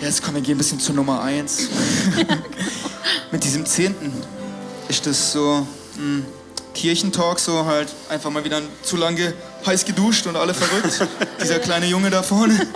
[0.00, 1.68] Jetzt kommen wir gehen ein bisschen zur Nummer eins.
[3.30, 4.12] mit diesem Zehnten
[4.88, 5.64] ist das so.
[5.96, 6.26] Mh, hm,
[6.74, 9.34] Kirchentalk, so halt einfach mal wieder zu lange
[9.66, 11.06] heiß geduscht und alle verrückt.
[11.40, 12.66] Dieser kleine Junge da vorne.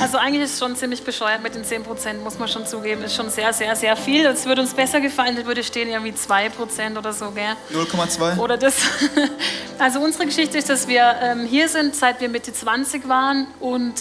[0.00, 3.02] Also eigentlich ist es schon ziemlich bescheuert mit den 10 Prozent, muss man schon zugeben.
[3.02, 4.26] Ist schon sehr, sehr, sehr viel.
[4.26, 7.56] Es würde uns besser gefallen, da würde stehen irgendwie 2 Prozent oder so, gell?
[7.72, 8.38] 0,2?
[8.38, 8.74] Oder das.
[9.78, 13.94] Also unsere Geschichte ist, dass wir ähm, hier sind, seit wir Mitte 20 waren und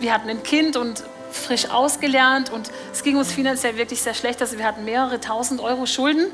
[0.00, 1.04] wir hatten ein Kind und
[1.34, 4.40] frisch ausgelernt und es ging uns finanziell wirklich sehr schlecht.
[4.40, 6.26] Also wir hatten mehrere tausend Euro Schulden,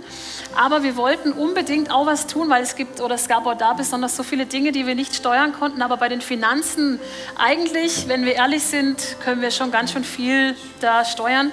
[0.56, 3.72] aber wir wollten unbedingt auch was tun, weil es gibt oder es gab auch da
[3.72, 5.82] besonders so viele Dinge, die wir nicht steuern konnten.
[5.82, 7.00] Aber bei den Finanzen
[7.36, 11.52] eigentlich, wenn wir ehrlich sind, können wir schon ganz schön viel da steuern.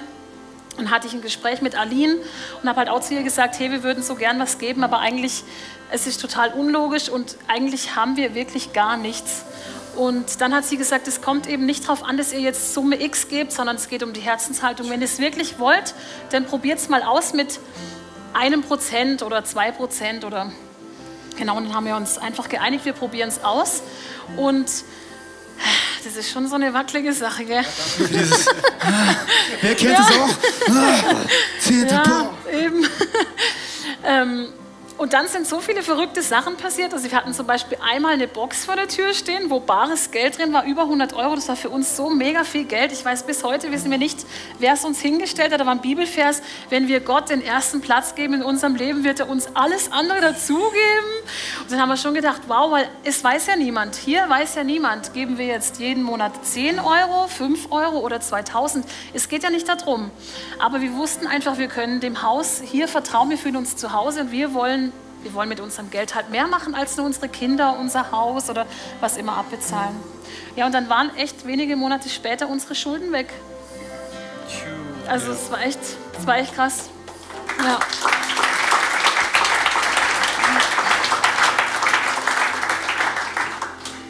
[0.76, 2.16] Und hatte ich ein Gespräch mit Aline
[2.60, 4.98] und habe halt auch zu ihr gesagt, hey, wir würden so gern was geben, aber
[4.98, 5.44] eigentlich
[5.90, 9.44] es ist total unlogisch und eigentlich haben wir wirklich gar nichts.
[9.96, 13.00] Und dann hat sie gesagt, es kommt eben nicht darauf an, dass ihr jetzt Summe
[13.02, 14.90] X gebt, sondern es geht um die Herzenshaltung.
[14.90, 15.94] Wenn ihr es wirklich wollt,
[16.30, 17.60] dann probiert es mal aus mit
[18.32, 20.50] einem Prozent oder zwei Prozent oder
[21.36, 21.56] genau.
[21.56, 23.82] Und dann haben wir uns einfach geeinigt, wir probieren es aus.
[24.36, 24.66] Und
[26.04, 27.64] das ist schon so eine wackelige Sache, gell?
[28.10, 28.46] Dieses,
[29.60, 30.28] wer kennt es auch?
[30.70, 31.14] Ah,
[31.58, 32.86] zehnter ja, eben.
[34.04, 34.52] ähm,
[34.96, 36.92] und dann sind so viele verrückte Sachen passiert.
[36.94, 40.38] Also wir hatten zum Beispiel einmal eine Box vor der Tür stehen, wo bares Geld
[40.38, 41.34] drin war, über 100 Euro.
[41.34, 42.92] Das war für uns so mega viel Geld.
[42.92, 44.24] Ich weiß bis heute, wissen wir nicht,
[44.60, 45.60] wer es uns hingestellt hat.
[45.60, 49.18] Da war ein Bibelvers, wenn wir Gott den ersten Platz geben in unserem Leben, wird
[49.18, 50.70] er uns alles andere dazugeben.
[51.60, 53.96] Und dann haben wir schon gedacht, wow, weil es weiß ja niemand.
[53.96, 58.86] Hier weiß ja niemand, geben wir jetzt jeden Monat 10 Euro, 5 Euro oder 2000.
[59.12, 60.12] Es geht ja nicht darum.
[60.60, 64.20] Aber wir wussten einfach, wir können dem Haus hier vertrauen, wir fühlen uns zu Hause
[64.20, 64.83] und wir wollen
[65.24, 68.66] wir wollen mit unserem Geld halt mehr machen als nur unsere Kinder, unser Haus oder
[69.00, 69.96] was immer abbezahlen.
[70.54, 73.32] Ja, und dann waren echt wenige Monate später unsere Schulden weg.
[75.08, 75.80] Also es war echt,
[76.18, 76.90] es war echt krass.
[77.58, 77.78] Ja.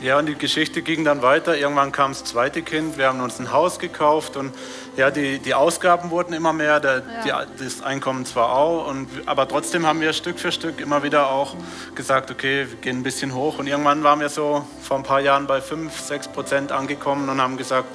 [0.03, 1.57] Ja, und die Geschichte ging dann weiter.
[1.57, 2.99] Irgendwann kam das zweite Kind.
[2.99, 4.55] Wir haben uns ein Haus gekauft und
[4.97, 7.45] ja, die, die Ausgaben wurden immer mehr, der, ja.
[7.45, 11.31] die, das Einkommen zwar auch, und, aber trotzdem haben wir Stück für Stück immer wieder
[11.31, 11.57] auch
[11.95, 13.59] gesagt, okay, wir gehen ein bisschen hoch.
[13.59, 17.41] Und irgendwann waren wir so vor ein paar Jahren bei 5, 6 Prozent angekommen und
[17.41, 17.89] haben gesagt,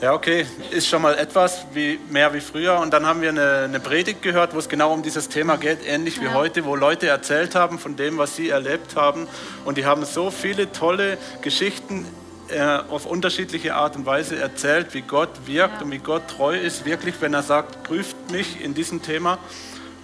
[0.00, 2.78] ja, okay, ist schon mal etwas wie, mehr wie früher.
[2.78, 5.86] Und dann haben wir eine, eine Predigt gehört, wo es genau um dieses Thema geht,
[5.86, 6.22] ähnlich ja.
[6.22, 9.28] wie heute, wo Leute erzählt haben von dem, was sie erlebt haben.
[9.66, 12.06] Und die haben so viele tolle Geschichten
[12.52, 15.84] äh, auf unterschiedliche Art und Weise erzählt, wie Gott wirkt ja.
[15.84, 19.38] und wie Gott treu ist, wirklich, wenn er sagt, prüft mich in diesem Thema.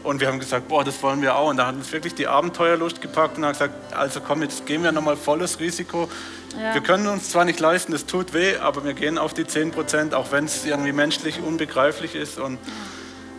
[0.03, 1.51] Und wir haben gesagt, boah, das wollen wir auch.
[1.51, 4.85] Und da hat uns wirklich die Abenteuerlust gepackt und haben gesagt, also komm, jetzt gehen
[4.85, 6.09] wir nochmal volles Risiko.
[6.57, 6.75] Ja.
[6.75, 9.73] Wir können uns zwar nicht leisten, es tut weh, aber wir gehen auf die 10
[9.73, 12.39] Prozent, auch wenn es irgendwie menschlich unbegreiflich ist.
[12.39, 12.59] Und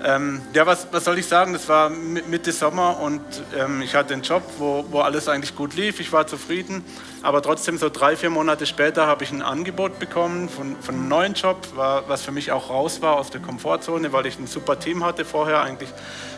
[0.04, 1.54] ähm, ja, was, was soll ich sagen?
[1.54, 3.22] Das war Mitte Sommer und
[3.58, 6.00] ähm, ich hatte einen Job, wo, wo alles eigentlich gut lief.
[6.00, 6.84] Ich war zufrieden,
[7.24, 11.08] aber trotzdem so drei, vier Monate später habe ich ein Angebot bekommen von, von einem
[11.08, 14.48] neuen Job, war, was für mich auch raus war aus der Komfortzone, weil ich ein
[14.48, 15.90] super Team hatte vorher, eigentlich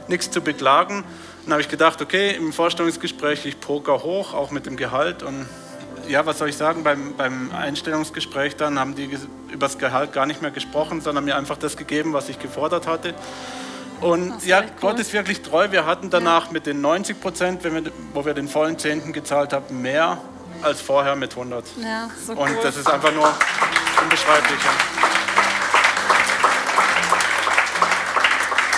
[0.07, 1.03] nichts zu beklagen.
[1.43, 5.45] Dann habe ich gedacht, okay, im Vorstellungsgespräch, ich poker hoch, auch mit dem Gehalt und
[6.09, 9.05] ja, was soll ich sagen, beim, beim Einstellungsgespräch dann haben die
[9.51, 12.87] über das Gehalt gar nicht mehr gesprochen, sondern mir einfach das gegeben, was ich gefordert
[12.87, 13.13] hatte.
[14.01, 15.71] Und ja, Gott ist wirklich treu.
[15.71, 16.53] Wir hatten danach ja.
[16.53, 17.61] mit den 90 Prozent,
[18.13, 20.19] wo wir den vollen Zehnten gezahlt haben, mehr
[20.61, 21.65] als vorher mit 100.
[21.81, 23.31] Ja, so Und das ist einfach nur
[24.01, 24.59] unbeschreiblich.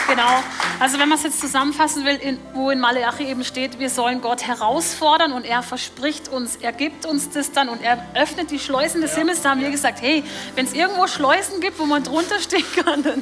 [0.07, 0.43] Genau.
[0.82, 4.19] Also wenn man es jetzt zusammenfassen will, in, wo in Maleachi eben steht, wir sollen
[4.19, 8.57] Gott herausfordern und er verspricht uns, er gibt uns das dann und er öffnet die
[8.57, 9.19] Schleusen des ja.
[9.19, 9.43] Himmels.
[9.43, 10.23] Da haben wir gesagt, hey,
[10.55, 13.21] wenn es irgendwo Schleusen gibt, wo man drunter stehen kann, dann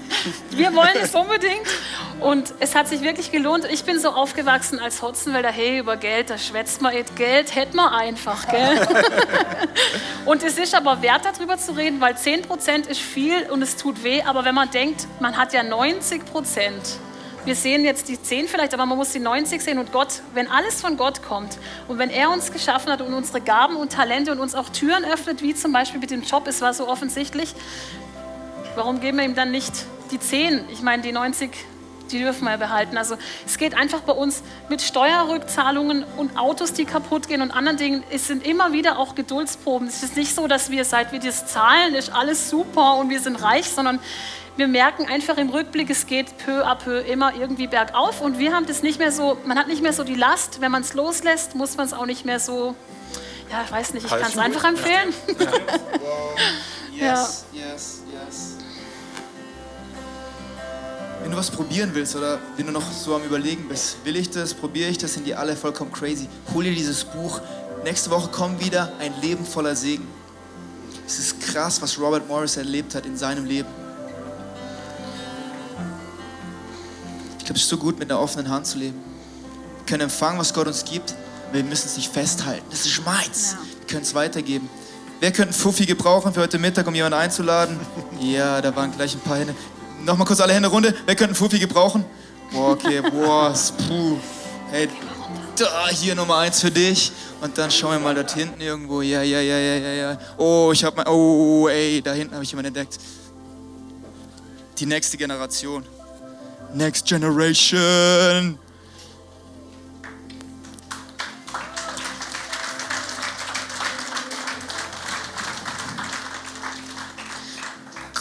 [0.51, 1.67] wir wollen es unbedingt.
[2.21, 3.65] Und es hat sich wirklich gelohnt.
[3.69, 7.75] Ich bin so aufgewachsen als Hotzenwälder, hey, über Geld, da schwätzt man et Geld, hätte
[7.75, 8.87] man einfach, gell?
[10.25, 14.01] und es ist aber wert, darüber zu reden, weil 10% ist viel und es tut
[14.05, 16.23] weh, aber wenn man denkt, man hat ja 90
[17.45, 20.49] wir sehen jetzt die 10 vielleicht, aber man muss die 90 sehen und Gott, wenn
[20.49, 24.31] alles von Gott kommt und wenn er uns geschaffen hat und unsere Gaben und Talente
[24.31, 27.53] und uns auch Türen öffnet, wie zum Beispiel mit dem Job, es war so offensichtlich,
[28.75, 29.73] warum geben wir ihm dann nicht
[30.11, 30.65] die 10?
[30.71, 31.51] Ich meine, die 90
[32.11, 32.97] die dürfen wir behalten.
[32.97, 37.77] Also es geht einfach bei uns mit Steuerrückzahlungen und Autos, die kaputt gehen und anderen
[37.77, 38.03] Dingen.
[38.09, 39.87] Es sind immer wieder auch Geduldsproben.
[39.87, 43.19] Es ist nicht so, dass wir, seit wir das zahlen, ist alles super und wir
[43.19, 43.99] sind reich, sondern
[44.57, 48.53] wir merken einfach im Rückblick, es geht peu à peu immer irgendwie bergauf und wir
[48.53, 50.93] haben das nicht mehr so, man hat nicht mehr so die Last, wenn man es
[50.93, 52.75] loslässt, muss man es auch nicht mehr so,
[53.51, 55.13] ja, ich weiß nicht, ich kann es einfach empfehlen.
[56.99, 57.21] Ja.
[57.21, 58.57] yes, yes, yes.
[61.21, 64.29] Wenn du was probieren willst oder wenn du noch so am Überlegen bist, will ich
[64.29, 66.27] das, probiere ich das, sind die alle vollkommen crazy.
[66.53, 67.39] Hol dir dieses Buch.
[67.85, 70.05] Nächste Woche kommt wieder ein Leben voller Segen.
[71.05, 73.69] Es ist krass, was Robert Morris erlebt hat in seinem Leben.
[77.57, 78.99] Es ist so gut, mit einer offenen Hand zu leben.
[79.77, 81.15] Wir können empfangen, was Gott uns gibt,
[81.47, 82.65] aber wir müssen es nicht festhalten.
[82.69, 83.55] Das ist meins.
[83.79, 84.69] Wir können es weitergeben.
[85.19, 87.79] Wer könnte einen Fuffi gebrauchen für heute Mittag, um jemanden einzuladen?
[88.21, 89.55] Ja, da waren gleich ein paar Hände.
[90.03, 90.93] Nochmal kurz alle Hände runter.
[91.05, 92.03] Wer könnte einen Fuffi gebrauchen?
[92.51, 93.53] Boah, okay, boah,
[93.87, 94.17] puh.
[94.71, 94.89] Hey,
[95.55, 97.11] da, hier Nummer eins für dich.
[97.41, 99.01] Und dann schauen wir mal dort hinten irgendwo.
[99.01, 100.19] Ja, ja, ja, ja, ja, ja.
[100.37, 102.99] Oh, ich hab mal, oh, ey, da hinten habe ich jemanden entdeckt.
[104.77, 105.83] Die nächste Generation.
[106.73, 108.59] Next Generation.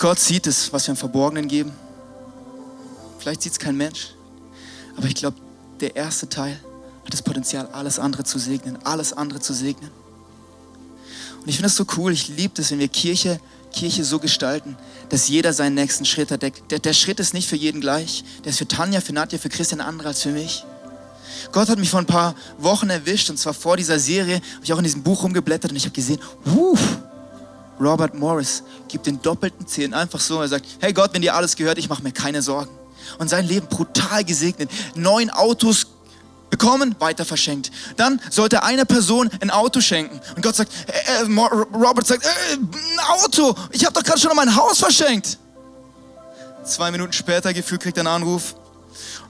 [0.01, 1.72] Gott sieht es, was wir im Verborgenen geben.
[3.18, 4.14] Vielleicht sieht es kein Mensch,
[4.96, 5.36] aber ich glaube,
[5.80, 6.59] der erste Teil
[7.05, 9.90] hat das Potenzial, alles andere zu segnen, alles andere zu segnen.
[11.40, 14.77] Und ich finde das so cool, ich liebe das, wenn wir Kirche Kirche so gestalten,
[15.09, 16.43] dass jeder seinen nächsten Schritt hat.
[16.43, 18.25] Der, der, der Schritt ist nicht für jeden gleich.
[18.45, 20.64] Der ist für Tanja, für Nadja, für Christian anderer als für mich.
[21.53, 24.73] Gott hat mich vor ein paar Wochen erwischt und zwar vor dieser Serie, habe ich
[24.73, 26.77] auch in diesem Buch rumgeblättert und ich habe gesehen, wuh,
[27.81, 30.41] Robert Morris gibt den doppelten Zehn einfach so.
[30.41, 32.71] Er sagt, hey Gott, wenn dir alles gehört, ich mache mir keine Sorgen.
[33.19, 34.71] Und sein Leben brutal gesegnet.
[34.95, 35.88] Neun Autos
[36.59, 37.70] bekommen, weiter verschenkt.
[37.96, 40.20] Dann sollte eine Person ein Auto schenken.
[40.36, 41.40] Und Gott sagt, äh, äh
[41.74, 45.38] Robert sagt, äh, ein Auto, ich habe doch gerade schon mein Haus verschenkt.
[46.64, 48.54] Zwei Minuten später gefühlt kriegt er einen Anruf.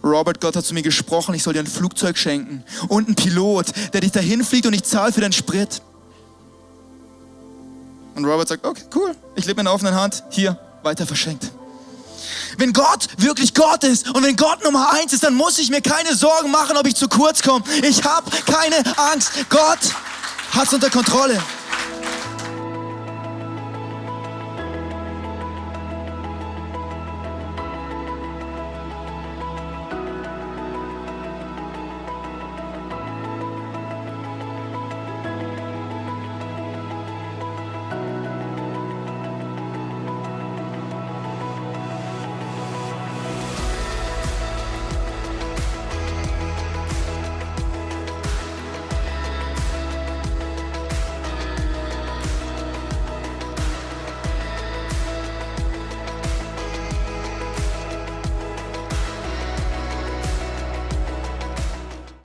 [0.03, 3.67] Robert, Gott hat zu mir gesprochen, ich soll dir ein Flugzeug schenken und einen Pilot,
[3.93, 5.83] der dich dahin fliegt und ich zahle für deinen Sprit.
[8.15, 11.53] Und Robert sagt, okay, cool, ich lebe mit einer offenen Hand, hier, weiter verschenkt.
[12.59, 15.81] Wenn Gott wirklich Gott ist und wenn Gott Nummer eins ist, dann muss ich mir
[15.81, 17.65] keine Sorgen machen, ob ich zu kurz komme.
[17.83, 19.31] Ich habe keine Angst.
[19.49, 19.79] Gott
[20.51, 21.41] hat es unter Kontrolle.